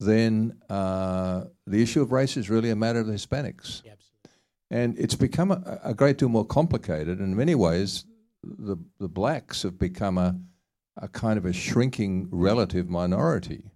[0.00, 3.82] then uh, the issue of race is really a matter of the Hispanics.
[4.68, 7.20] And it's become a, a great deal more complicated.
[7.20, 8.04] In many ways,
[8.42, 10.36] the the blacks have become a
[10.96, 13.70] a kind of a shrinking relative minority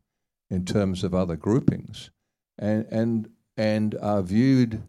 [0.51, 2.11] in terms of other groupings,
[2.59, 4.83] and and and are viewed.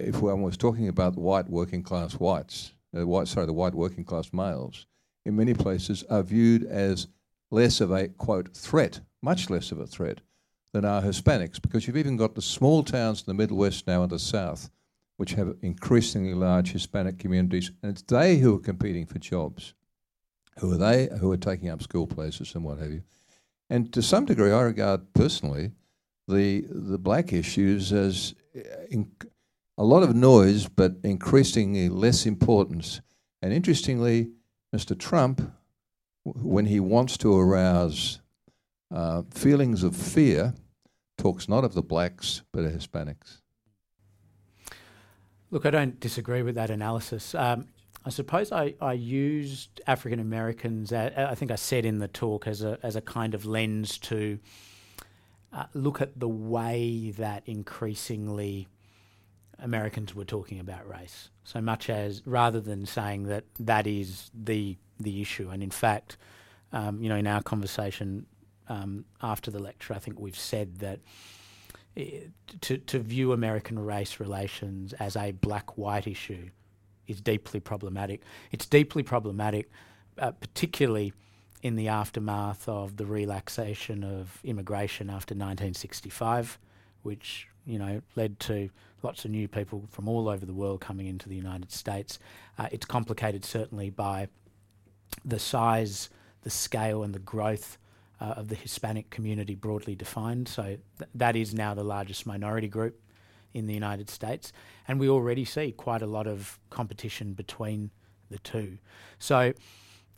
[0.00, 4.04] If one was talking about white working class whites, uh, white sorry, the white working
[4.04, 4.86] class males,
[5.24, 7.08] in many places are viewed as
[7.50, 10.20] less of a quote threat, much less of a threat
[10.72, 14.10] than are Hispanics, because you've even got the small towns in the Midwest now and
[14.10, 14.70] the South,
[15.16, 19.74] which have increasingly large Hispanic communities, and it's they who are competing for jobs.
[20.58, 21.08] Who are they?
[21.20, 23.02] Who are taking up school places and what have you?
[23.70, 25.72] And to some degree, I regard personally
[26.26, 28.60] the the black issues as uh,
[28.90, 29.10] in,
[29.78, 33.00] a lot of noise, but increasingly less importance.
[33.40, 34.32] And interestingly,
[34.74, 34.98] Mr.
[34.98, 35.52] Trump,
[36.24, 38.20] when he wants to arouse
[38.92, 40.52] uh, feelings of fear,
[41.16, 43.38] talks not of the blacks but of Hispanics.
[45.50, 47.34] Look, I don't disagree with that analysis.
[47.34, 47.68] Um,
[48.04, 52.62] I suppose I, I used African Americans, I think I said in the talk, as
[52.62, 54.38] a, as a kind of lens to
[55.52, 58.68] uh, look at the way that increasingly
[59.60, 61.30] Americans were talking about race.
[61.44, 66.16] So much as rather than saying that that is the the issue, and in fact,
[66.72, 68.26] um, you know, in our conversation
[68.68, 71.00] um, after the lecture, I think we've said that
[71.96, 72.30] it,
[72.62, 76.50] to to view American race relations as a black-white issue
[77.06, 78.22] is deeply problematic.
[78.52, 79.70] It's deeply problematic,
[80.18, 81.12] uh, particularly
[81.62, 86.58] in the aftermath of the relaxation of immigration after 1965,
[87.02, 88.70] which you know led to
[89.02, 92.18] lots of new people from all over the world coming into the United States.
[92.58, 94.28] Uh, it's complicated certainly by
[95.24, 96.08] the size,
[96.42, 97.78] the scale, and the growth
[98.20, 100.48] uh, of the Hispanic community broadly defined.
[100.48, 103.00] So th- that is now the largest minority group
[103.54, 104.52] in the United States,
[104.86, 107.90] and we already see quite a lot of competition between
[108.30, 108.78] the two.
[109.18, 109.54] So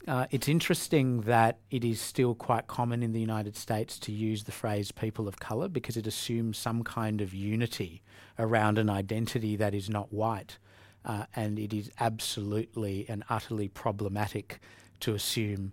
[0.09, 4.45] uh, it's interesting that it is still quite common in the United States to use
[4.45, 8.03] the phrase people of colour because it assumes some kind of unity
[8.39, 10.59] around an identity that is not white.
[11.05, 14.61] Uh, and it is absolutely and utterly problematic
[15.01, 15.73] to assume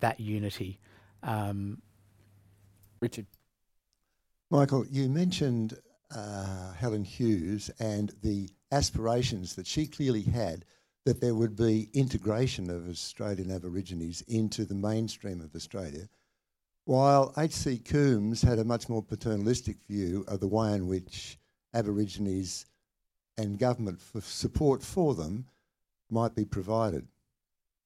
[0.00, 0.78] that unity.
[1.22, 1.82] Um,
[3.00, 3.26] Richard.
[4.50, 5.78] Michael, you mentioned
[6.14, 10.64] uh, Helen Hughes and the aspirations that she clearly had
[11.04, 16.08] that there would be integration of Australian Aborigines into the mainstream of Australia,
[16.84, 17.78] while H.C.
[17.78, 21.38] Coombs had a much more paternalistic view of the way in which
[21.72, 22.66] Aborigines
[23.38, 25.46] and government for support for them
[26.10, 27.06] might be provided.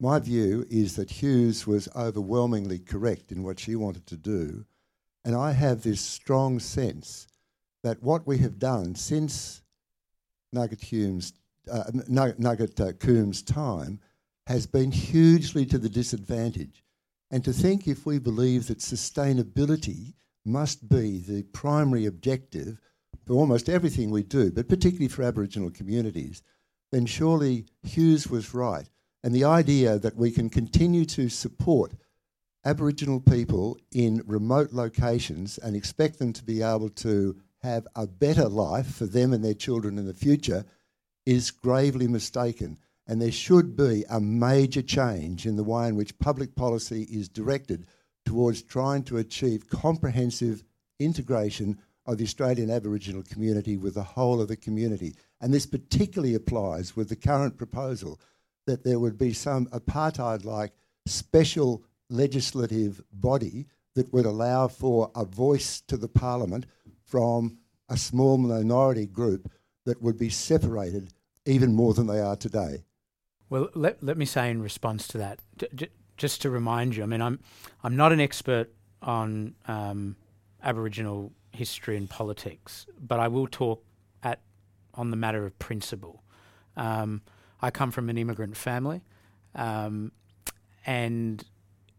[0.00, 4.64] My view is that Hughes was overwhelmingly correct in what she wanted to do,
[5.24, 7.28] and I have this strong sense
[7.82, 9.62] that what we have done since
[10.52, 11.32] Nugget Hume's
[11.70, 14.00] uh, Nugget uh, Coombs' time
[14.46, 16.84] has been hugely to the disadvantage.
[17.30, 22.78] And to think if we believe that sustainability must be the primary objective
[23.26, 26.42] for almost everything we do, but particularly for Aboriginal communities,
[26.92, 28.88] then surely Hughes was right.
[29.22, 31.94] And the idea that we can continue to support
[32.66, 38.48] Aboriginal people in remote locations and expect them to be able to have a better
[38.48, 40.64] life for them and their children in the future
[41.26, 42.78] is gravely mistaken.
[43.06, 47.28] And there should be a major change in the way in which public policy is
[47.28, 47.86] directed
[48.24, 50.64] towards trying to achieve comprehensive
[50.98, 55.14] integration of the Australian Aboriginal community with the whole of the community.
[55.40, 58.20] And this particularly applies with the current proposal
[58.66, 60.72] that there would be some apartheid like
[61.06, 66.66] special legislative body that would allow for a voice to the parliament
[67.04, 67.58] from
[67.88, 69.50] a small minority group
[69.84, 71.12] that would be separated
[71.46, 72.84] even more than they are today.
[73.50, 75.40] Well, let, let me say in response to that,
[76.16, 77.40] just to remind you, I mean, I'm,
[77.82, 78.70] I'm not an expert
[79.02, 80.16] on um,
[80.62, 83.84] Aboriginal history and politics, but I will talk
[84.22, 84.40] at,
[84.94, 86.22] on the matter of principle.
[86.76, 87.22] Um,
[87.60, 89.02] I come from an immigrant family,
[89.54, 90.12] um,
[90.86, 91.44] and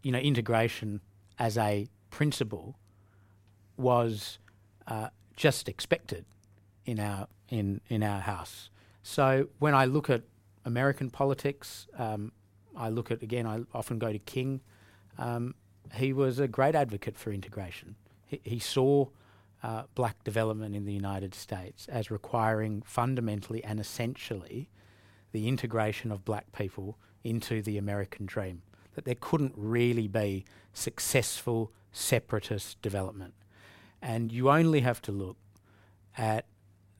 [0.03, 1.01] you know, integration
[1.39, 2.77] as a principle
[3.77, 4.37] was
[4.87, 6.25] uh, just expected
[6.85, 8.69] in our in in our house.
[9.07, 10.23] So when I look at
[10.65, 12.31] American politics, um,
[12.75, 13.45] I look at again.
[13.45, 14.61] I often go to King.
[15.19, 15.53] Um,
[15.93, 17.97] he was a great advocate for integration.
[18.25, 19.09] He, he saw
[19.61, 24.71] uh, black development in the United States as requiring fundamentally and essentially
[25.33, 28.63] the integration of black people into the American dream.
[28.95, 33.35] That there couldn't really be successful separatist development.
[34.01, 35.37] And you only have to look
[36.17, 36.47] at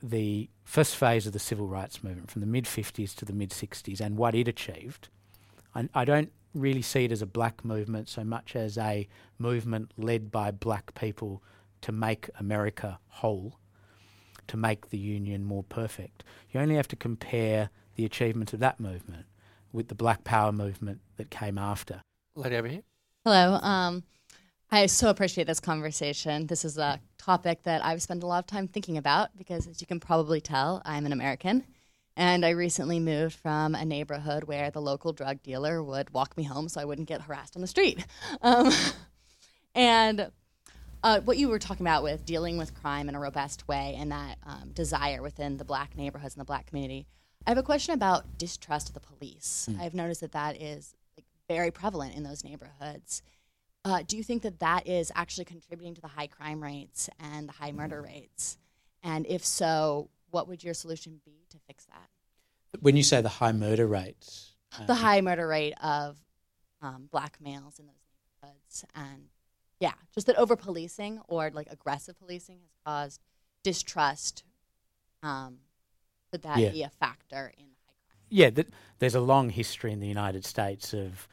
[0.01, 3.51] the first phase of the civil rights movement from the mid 50s to the mid
[3.51, 5.09] 60s and what it achieved.
[5.73, 9.07] I, I, don't really see it as a black movement so much as a
[9.37, 11.43] movement led by black people
[11.81, 13.59] to make America whole,
[14.47, 16.23] to make the Union more perfect.
[16.51, 19.25] You only have to compare the achievements of that movement
[19.71, 22.01] with the Black Power movement that came after.
[22.35, 22.83] Lady over here.
[23.23, 23.59] Hello.
[23.61, 24.03] Um,
[24.71, 26.47] I so appreciate this conversation.
[26.47, 29.79] This is a topic that I've spent a lot of time thinking about because, as
[29.79, 31.63] you can probably tell, I'm an American.
[32.17, 36.43] And I recently moved from a neighborhood where the local drug dealer would walk me
[36.43, 38.05] home so I wouldn't get harassed on the street.
[38.41, 38.71] Um,
[39.73, 40.31] and
[41.03, 44.11] uh, what you were talking about with dealing with crime in a robust way and
[44.11, 47.05] that um, desire within the black neighborhoods and the black community,
[47.45, 49.67] I have a question about distrust of the police.
[49.69, 49.81] Mm.
[49.81, 53.21] I've noticed that that is like, very prevalent in those neighborhoods
[53.85, 57.47] uh, do you think that that is actually contributing to the high crime rates and
[57.47, 58.57] the high murder rates?
[59.03, 62.09] And if so, what would your solution be to fix that?
[62.81, 64.55] When you say the high murder rates,
[64.87, 66.17] the um, high murder rate of
[66.81, 67.95] um, black males in those
[68.41, 69.27] neighborhoods, and
[69.79, 73.21] yeah, just that over policing or like aggressive policing has caused
[73.63, 74.43] distrust.
[75.23, 75.59] Um,
[76.31, 76.71] could that Yeah.
[76.71, 78.19] be a factor in high crime?
[78.29, 78.67] yeah, th-
[78.99, 81.27] there's a long history in the United States of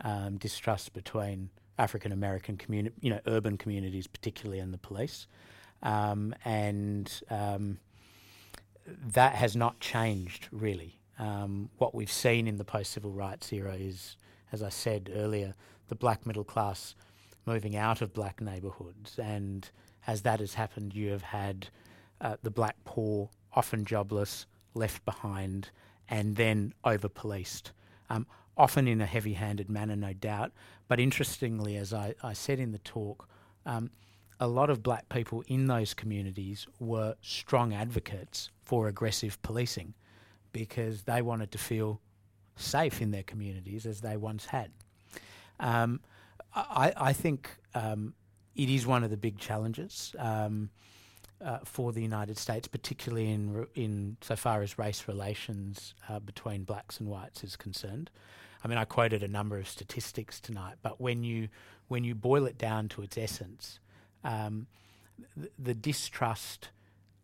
[0.00, 5.26] um, distrust between African American community, you know, urban communities, particularly, in the police,
[5.82, 7.78] um, and um,
[8.86, 11.00] that has not changed really.
[11.18, 14.16] Um, what we've seen in the post-civil rights era is,
[14.52, 15.54] as I said earlier,
[15.88, 16.94] the black middle class
[17.46, 19.68] moving out of black neighbourhoods, and
[20.06, 21.68] as that has happened, you have had
[22.20, 25.70] uh, the black poor, often jobless, left behind,
[26.08, 27.72] and then over policed.
[28.58, 30.52] Often in a heavy handed manner, no doubt.
[30.88, 33.28] But interestingly, as I, I said in the talk,
[33.64, 33.90] um,
[34.40, 39.94] a lot of black people in those communities were strong advocates for aggressive policing
[40.52, 42.00] because they wanted to feel
[42.56, 44.70] safe in their communities as they once had.
[45.60, 46.00] Um,
[46.54, 48.14] I, I think um,
[48.56, 50.70] it is one of the big challenges um,
[51.44, 56.64] uh, for the United States, particularly in in so far as race relations uh, between
[56.64, 58.10] blacks and whites is concerned.
[58.64, 61.48] I mean, I quoted a number of statistics tonight, but when you
[61.88, 63.78] when you boil it down to its essence,
[64.24, 64.66] um,
[65.38, 66.68] th- the distrust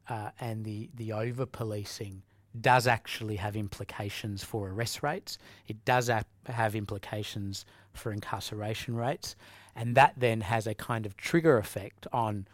[0.08, 2.22] uh, and the the over policing
[2.60, 5.38] does actually have implications for arrest rates.
[5.66, 9.34] It does ap- have implications for incarceration rates,
[9.74, 12.46] and that then has a kind of trigger effect on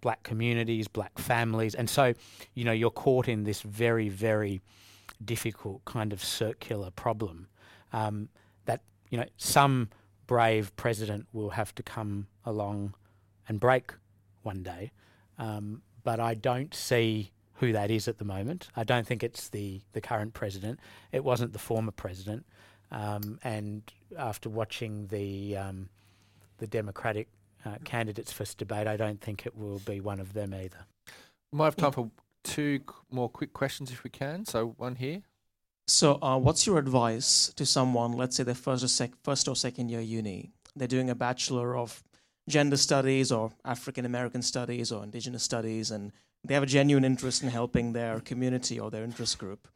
[0.00, 2.12] black communities, black families, and so
[2.54, 4.60] you know you're caught in this very very
[5.24, 7.48] difficult kind of circular problem
[7.92, 8.28] um,
[8.64, 9.88] that you know some
[10.26, 12.94] brave president will have to come along
[13.48, 13.92] and break
[14.42, 14.92] one day,
[15.38, 18.68] um, but I don't see who that is at the moment.
[18.76, 20.80] I don't think it's the the current president.
[21.12, 22.46] It wasn't the former president.
[22.90, 23.82] Um, and
[24.16, 25.88] after watching the um,
[26.58, 27.28] the Democratic
[27.64, 30.86] uh, candidates for this debate, I don't think it will be one of them either.
[31.52, 32.10] We might have time for
[32.44, 34.44] two more quick questions if we can.
[34.44, 35.22] So one here.
[35.88, 39.56] So, uh, what's your advice to someone, let's say they're first or, sec- first or
[39.56, 42.04] second year uni, they're doing a Bachelor of
[42.46, 46.12] Gender Studies or African American Studies or Indigenous Studies, and
[46.44, 49.66] they have a genuine interest in helping their community or their interest group.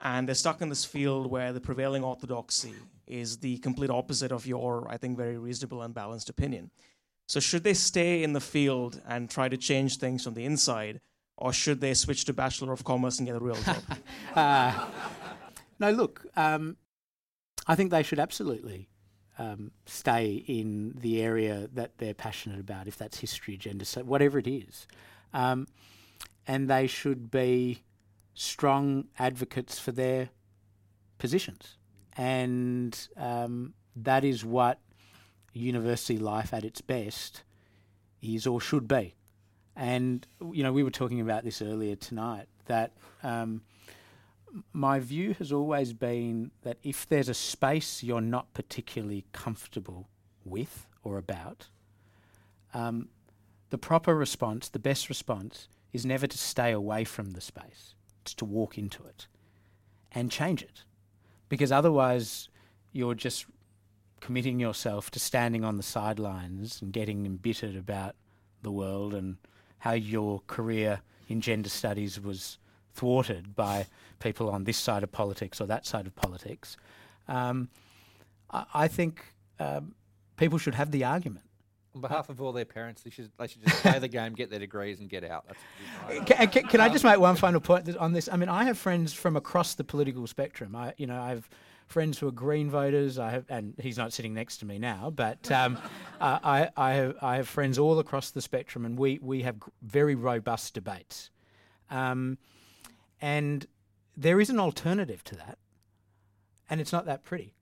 [0.00, 2.74] And they're stuck in this field where the prevailing orthodoxy
[3.08, 6.70] is the complete opposite of your, I think, very reasonable and balanced opinion.
[7.26, 11.00] So, should they stay in the field and try to change things from the inside,
[11.36, 13.82] or should they switch to Bachelor of Commerce and get a real job?
[14.36, 14.86] Uh,
[15.80, 16.76] no, look, um,
[17.66, 18.88] I think they should absolutely
[19.38, 24.38] um, stay in the area that they're passionate about, if that's history, gender, so whatever
[24.38, 24.86] it is.
[25.32, 25.66] Um,
[26.46, 27.82] and they should be
[28.34, 30.28] strong advocates for their
[31.18, 31.78] positions.
[32.16, 34.80] And um, that is what
[35.52, 37.42] university life at its best
[38.20, 39.14] is or should be.
[39.74, 42.92] And, you know, we were talking about this earlier tonight that
[43.22, 43.62] um,
[44.72, 50.08] my view has always been that if there's a space you're not particularly comfortable
[50.44, 51.68] with or about,
[52.74, 53.08] um,
[53.70, 57.94] the proper response, the best response, is never to stay away from the space.
[58.22, 59.26] It's to walk into it
[60.12, 60.84] and change it.
[61.48, 62.48] Because otherwise,
[62.92, 63.46] you're just
[64.20, 68.14] committing yourself to standing on the sidelines and getting embittered about
[68.62, 69.36] the world and
[69.78, 72.58] how your career in gender studies was
[73.00, 73.86] thwarted by
[74.18, 76.76] people on this side of politics or that side of politics.
[77.28, 77.70] Um,
[78.50, 79.24] I, I think
[79.58, 79.94] um,
[80.36, 81.46] people should have the argument.
[81.94, 84.50] On behalf of all their parents, they should they should just play the game, get
[84.50, 85.46] their degrees, and get out.
[86.26, 88.28] Can, can, can I just make one final point on this?
[88.30, 90.76] I mean, I have friends from across the political spectrum.
[90.76, 91.48] I, you know, I have
[91.86, 93.18] friends who are Green voters.
[93.18, 95.78] I have, and he's not sitting next to me now, but um,
[96.20, 99.56] uh, I, I have, I have friends all across the spectrum, and we we have
[99.56, 101.30] g- very robust debates.
[101.90, 102.38] Um,
[103.20, 103.66] and
[104.16, 105.58] there is an alternative to that,
[106.68, 107.54] and it's not that pretty.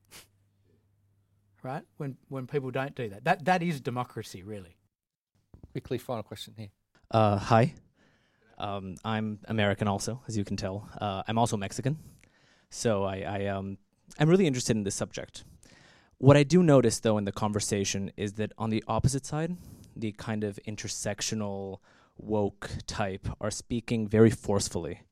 [1.62, 1.82] Right?
[1.96, 4.76] When when people don't do that, that that is democracy, really.
[5.72, 6.70] Quickly, final question here.
[7.10, 7.74] Uh, hi.
[8.58, 10.88] Um, I'm American also, as you can tell.
[11.00, 11.98] Uh, I'm also Mexican.
[12.70, 13.78] So I, I um,
[14.18, 15.44] I'm really interested in this subject.
[16.18, 19.56] What I do notice, though, in the conversation is that on the opposite side,
[19.94, 21.78] the kind of intersectional
[22.16, 25.02] woke type are speaking very forcefully.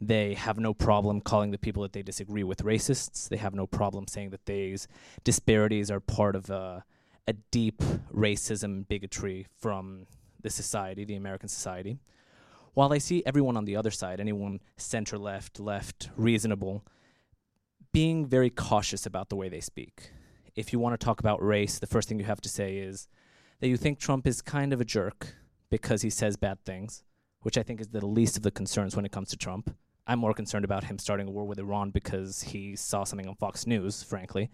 [0.00, 3.28] They have no problem calling the people that they disagree with racists.
[3.28, 4.88] They have no problem saying that these
[5.24, 6.84] disparities are part of a
[7.26, 7.82] a deep
[8.14, 10.06] racism, bigotry from
[10.42, 11.98] the society, the American society.
[12.74, 16.84] While I see everyone on the other side, anyone center left, left, reasonable,
[17.92, 20.12] being very cautious about the way they speak.
[20.54, 23.08] If you want to talk about race, the first thing you have to say is
[23.60, 25.34] that you think Trump is kind of a jerk
[25.70, 27.02] because he says bad things,
[27.40, 29.74] which I think is the least of the concerns when it comes to Trump.
[30.06, 33.34] I'm more concerned about him starting a war with Iran because he saw something on
[33.34, 34.50] Fox News, frankly,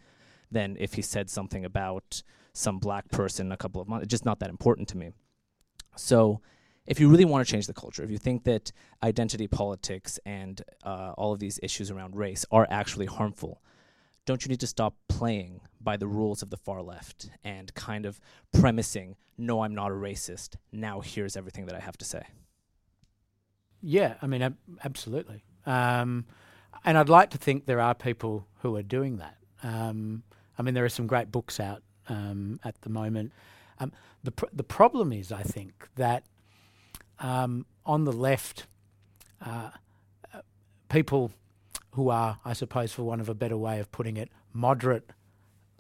[0.50, 2.22] than if he said something about
[2.52, 4.04] some black person a couple of months.
[4.04, 5.10] It's just not that important to me.
[5.96, 6.40] So,
[6.86, 8.72] if you really want to change the culture, if you think that
[9.04, 13.62] identity politics and uh, all of these issues around race are actually harmful,
[14.26, 18.04] don't you need to stop playing by the rules of the far left and kind
[18.04, 18.20] of
[18.52, 20.56] premising, no, I'm not a racist.
[20.72, 22.22] Now here's everything that I have to say.
[23.82, 25.44] Yeah, I mean, ab- absolutely.
[25.66, 26.24] Um,
[26.84, 29.36] and I'd like to think there are people who are doing that.
[29.62, 30.22] Um,
[30.58, 33.32] I mean, there are some great books out um, at the moment.
[33.78, 33.92] Um,
[34.22, 36.24] the pr- the problem is, I think, that
[37.18, 38.66] um, on the left,
[39.44, 39.70] uh,
[40.32, 40.40] uh,
[40.88, 41.32] people
[41.92, 45.10] who are, I suppose, for want of a better way of putting it, moderate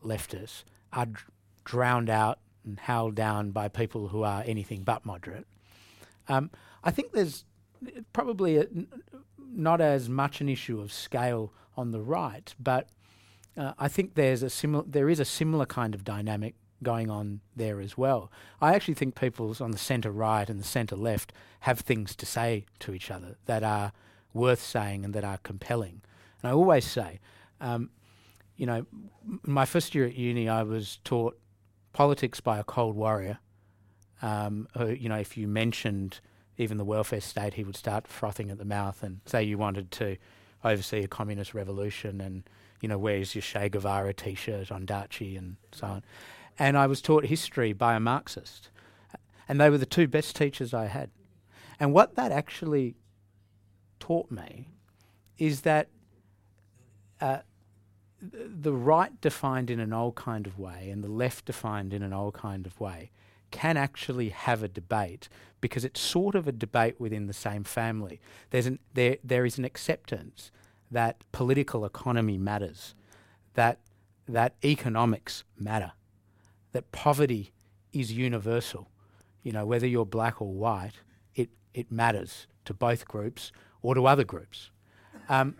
[0.02, 1.30] leftists are dr-
[1.64, 5.46] drowned out and howled down by people who are anything but moderate.
[6.28, 6.50] Um,
[6.84, 7.44] I think there's
[8.12, 8.66] probably a,
[9.38, 12.88] not as much an issue of scale on the right, but
[13.56, 17.40] uh, I think there's a similar there is a similar kind of dynamic going on
[17.54, 18.30] there as well.
[18.60, 22.26] I actually think people on the centre right and the centre left have things to
[22.26, 23.92] say to each other that are
[24.34, 26.02] worth saying and that are compelling.
[26.42, 27.20] And I always say,
[27.60, 27.90] um,
[28.56, 28.86] you know,
[29.44, 31.38] my first year at uni, I was taught
[31.92, 33.38] politics by a cold warrior.
[34.20, 36.20] Um, who, you know, if you mentioned
[36.62, 39.90] even the welfare state, he would start frothing at the mouth and say you wanted
[39.92, 40.16] to
[40.64, 42.48] oversee a communist revolution and,
[42.80, 46.04] you know, where's your Che Guevara t shirt on Daci and so on.
[46.58, 48.70] And I was taught history by a Marxist.
[49.48, 51.10] And they were the two best teachers I had.
[51.80, 52.94] And what that actually
[53.98, 54.68] taught me
[55.36, 55.88] is that
[57.20, 57.38] uh,
[58.20, 62.12] the right defined in an old kind of way and the left defined in an
[62.12, 63.10] old kind of way
[63.52, 65.28] can actually have a debate
[65.60, 68.20] because it's sort of a debate within the same family.
[68.50, 70.50] There's an, there, there is an acceptance
[70.90, 72.96] that political economy matters,
[73.54, 73.78] that,
[74.28, 75.92] that economics matter,
[76.72, 77.52] that poverty
[77.92, 78.88] is universal.
[79.44, 81.00] You know, whether you're black or white,
[81.34, 83.52] it, it matters to both groups
[83.82, 84.70] or to other groups.
[85.28, 85.54] Um,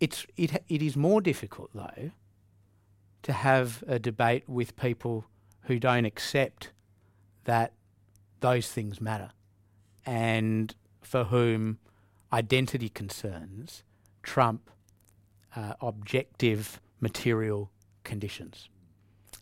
[0.00, 2.10] it's, it, it is more difficult, though,
[3.22, 5.26] to have a debate with people
[5.62, 6.70] who don't accept
[7.44, 7.72] that
[8.40, 9.30] those things matter
[10.06, 11.78] and for whom
[12.32, 13.82] identity concerns
[14.22, 14.70] trump
[15.56, 17.70] uh, objective material
[18.04, 18.68] conditions.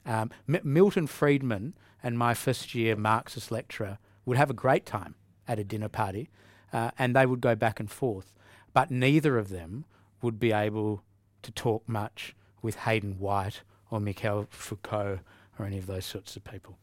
[0.07, 5.15] Um, M- Milton Friedman and my first year Marxist lecturer would have a great time
[5.47, 6.31] at a dinner party
[6.73, 8.33] uh, and they would go back and forth,
[8.73, 9.85] but neither of them
[10.23, 11.03] would be able
[11.43, 15.21] to talk much with Hayden White or Michel Foucault
[15.59, 16.79] or any of those sorts of people.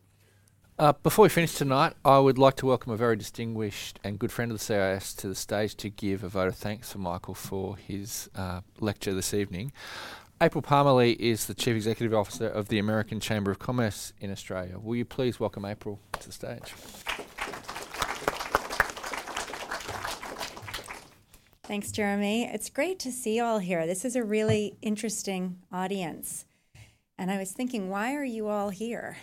[0.78, 4.30] Uh, before we finish tonight, I would like to welcome a very distinguished and good
[4.30, 7.34] friend of the CIS to the stage to give a vote of thanks for Michael
[7.34, 9.72] for his uh, lecture this evening.
[10.42, 14.78] April Palmerlee is the Chief Executive Officer of the American Chamber of Commerce in Australia.
[14.78, 16.74] Will you please welcome April to the stage?
[21.64, 22.50] Thanks, Jeremy.
[22.54, 23.88] It's great to see you all here.
[23.88, 26.44] This is a really interesting audience.
[27.18, 29.16] And I was thinking, why are you all here?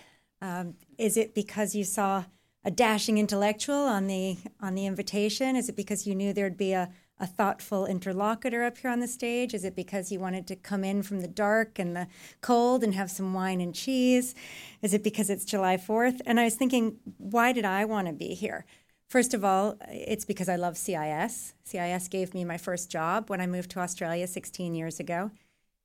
[0.42, 2.24] Um, is it because you saw
[2.64, 5.56] a dashing intellectual on the on the invitation?
[5.56, 9.08] Is it because you knew there'd be a, a thoughtful interlocutor up here on the
[9.08, 9.54] stage?
[9.54, 12.06] Is it because you wanted to come in from the dark and the
[12.40, 14.34] cold and have some wine and cheese?
[14.80, 16.20] Is it because it's July 4th?
[16.26, 18.64] And I was thinking, why did I want to be here?
[19.08, 21.52] First of all, it's because I love CIS.
[21.64, 25.30] CIS gave me my first job when I moved to Australia 16 years ago.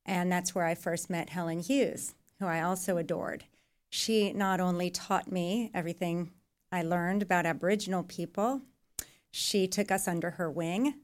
[0.06, 3.44] And that's where I first met Helen Hughes, who I also adored.
[3.90, 6.32] She not only taught me everything
[6.70, 8.62] I learned about Aboriginal people,
[9.30, 10.94] she took us under her wing.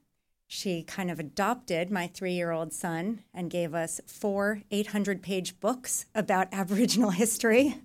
[0.47, 5.59] She kind of adopted my three year old son and gave us four 800 page
[5.59, 7.77] books about Aboriginal history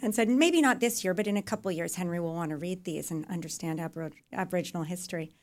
[0.00, 2.56] and said, maybe not this year, but in a couple years, Henry will want to
[2.56, 5.34] read these and understand Abor- Aboriginal history.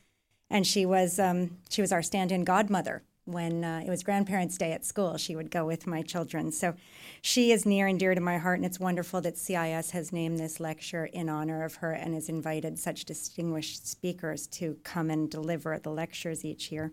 [0.49, 4.57] And she was, um, she was our stand in godmother when uh, it was grandparents'
[4.57, 5.17] day at school.
[5.17, 6.51] She would go with my children.
[6.51, 6.75] So
[7.21, 10.39] she is near and dear to my heart, and it's wonderful that CIS has named
[10.39, 15.29] this lecture in honor of her and has invited such distinguished speakers to come and
[15.29, 16.91] deliver the lectures each year.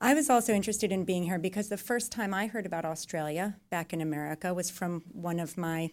[0.00, 3.56] I was also interested in being here because the first time I heard about Australia
[3.68, 5.90] back in America was from one of my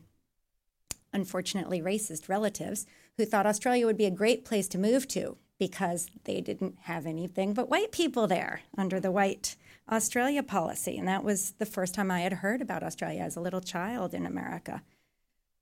[1.12, 2.86] unfortunately racist relatives
[3.18, 7.06] who thought Australia would be a great place to move to because they didn't have
[7.06, 9.56] anything but white people there under the white
[9.92, 10.98] Australia policy.
[10.98, 14.14] And that was the first time I had heard about Australia as a little child
[14.14, 14.82] in America.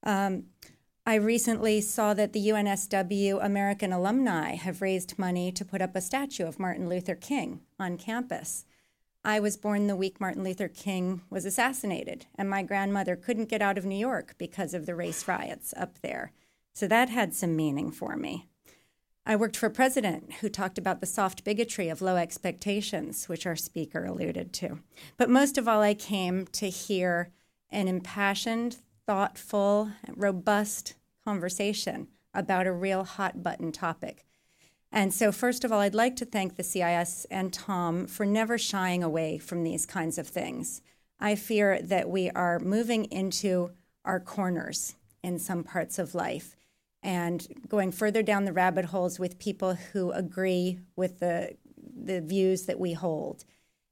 [0.02, 0.44] Um,
[1.06, 6.00] I recently saw that the UNSW American alumni have raised money to put up a
[6.00, 8.64] statue of Martin Luther King on campus.
[9.22, 13.62] I was born the week Martin Luther King was assassinated, and my grandmother couldn't get
[13.62, 16.32] out of New York because of the race riots up there.
[16.72, 18.48] So that had some meaning for me.
[19.26, 23.46] I worked for a president who talked about the soft bigotry of low expectations, which
[23.46, 24.80] our speaker alluded to.
[25.16, 27.30] But most of all, I came to hear
[27.70, 28.76] an impassioned,
[29.06, 30.94] thoughtful, robust
[31.24, 34.26] conversation about a real hot button topic.
[34.92, 38.58] And so, first of all, I'd like to thank the CIS and Tom for never
[38.58, 40.82] shying away from these kinds of things.
[41.18, 43.70] I fear that we are moving into
[44.04, 46.54] our corners in some parts of life
[47.04, 52.64] and going further down the rabbit holes with people who agree with the, the views
[52.64, 53.44] that we hold.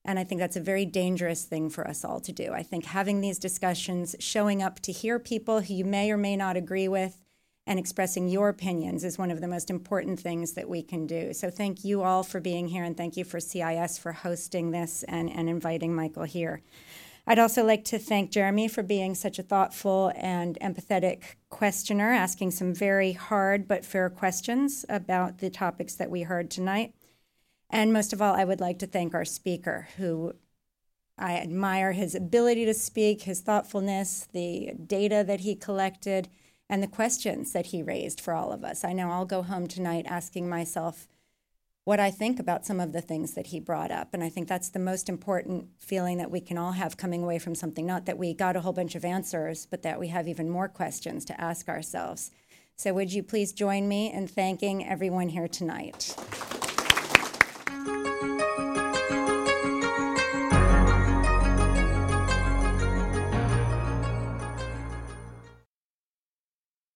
[0.05, 2.53] And I think that's a very dangerous thing for us all to do.
[2.53, 6.37] I think having these discussions, showing up to hear people who you may or may
[6.37, 7.21] not agree with,
[7.65, 11.33] and expressing your opinions is one of the most important things that we can do.
[11.33, 15.05] So thank you all for being here, and thank you for CIS for hosting this
[15.05, 16.63] and, and inviting Michael here.
[17.27, 22.51] I'd also like to thank Jeremy for being such a thoughtful and empathetic questioner, asking
[22.51, 26.95] some very hard but fair questions about the topics that we heard tonight.
[27.71, 30.35] And most of all, I would like to thank our speaker, who
[31.17, 36.29] I admire his ability to speak, his thoughtfulness, the data that he collected
[36.69, 38.83] and the questions that he raised for all of us.
[38.83, 41.07] I know I'll go home tonight asking myself
[41.85, 44.15] what I think about some of the things that he brought up.
[44.15, 47.39] And I think that's the most important feeling that we can all have coming away
[47.39, 47.85] from something.
[47.87, 50.69] Not that we got a whole bunch of answers, but that we have even more
[50.69, 52.31] questions to ask ourselves.
[52.77, 56.17] So, would you please join me in thanking everyone here tonight?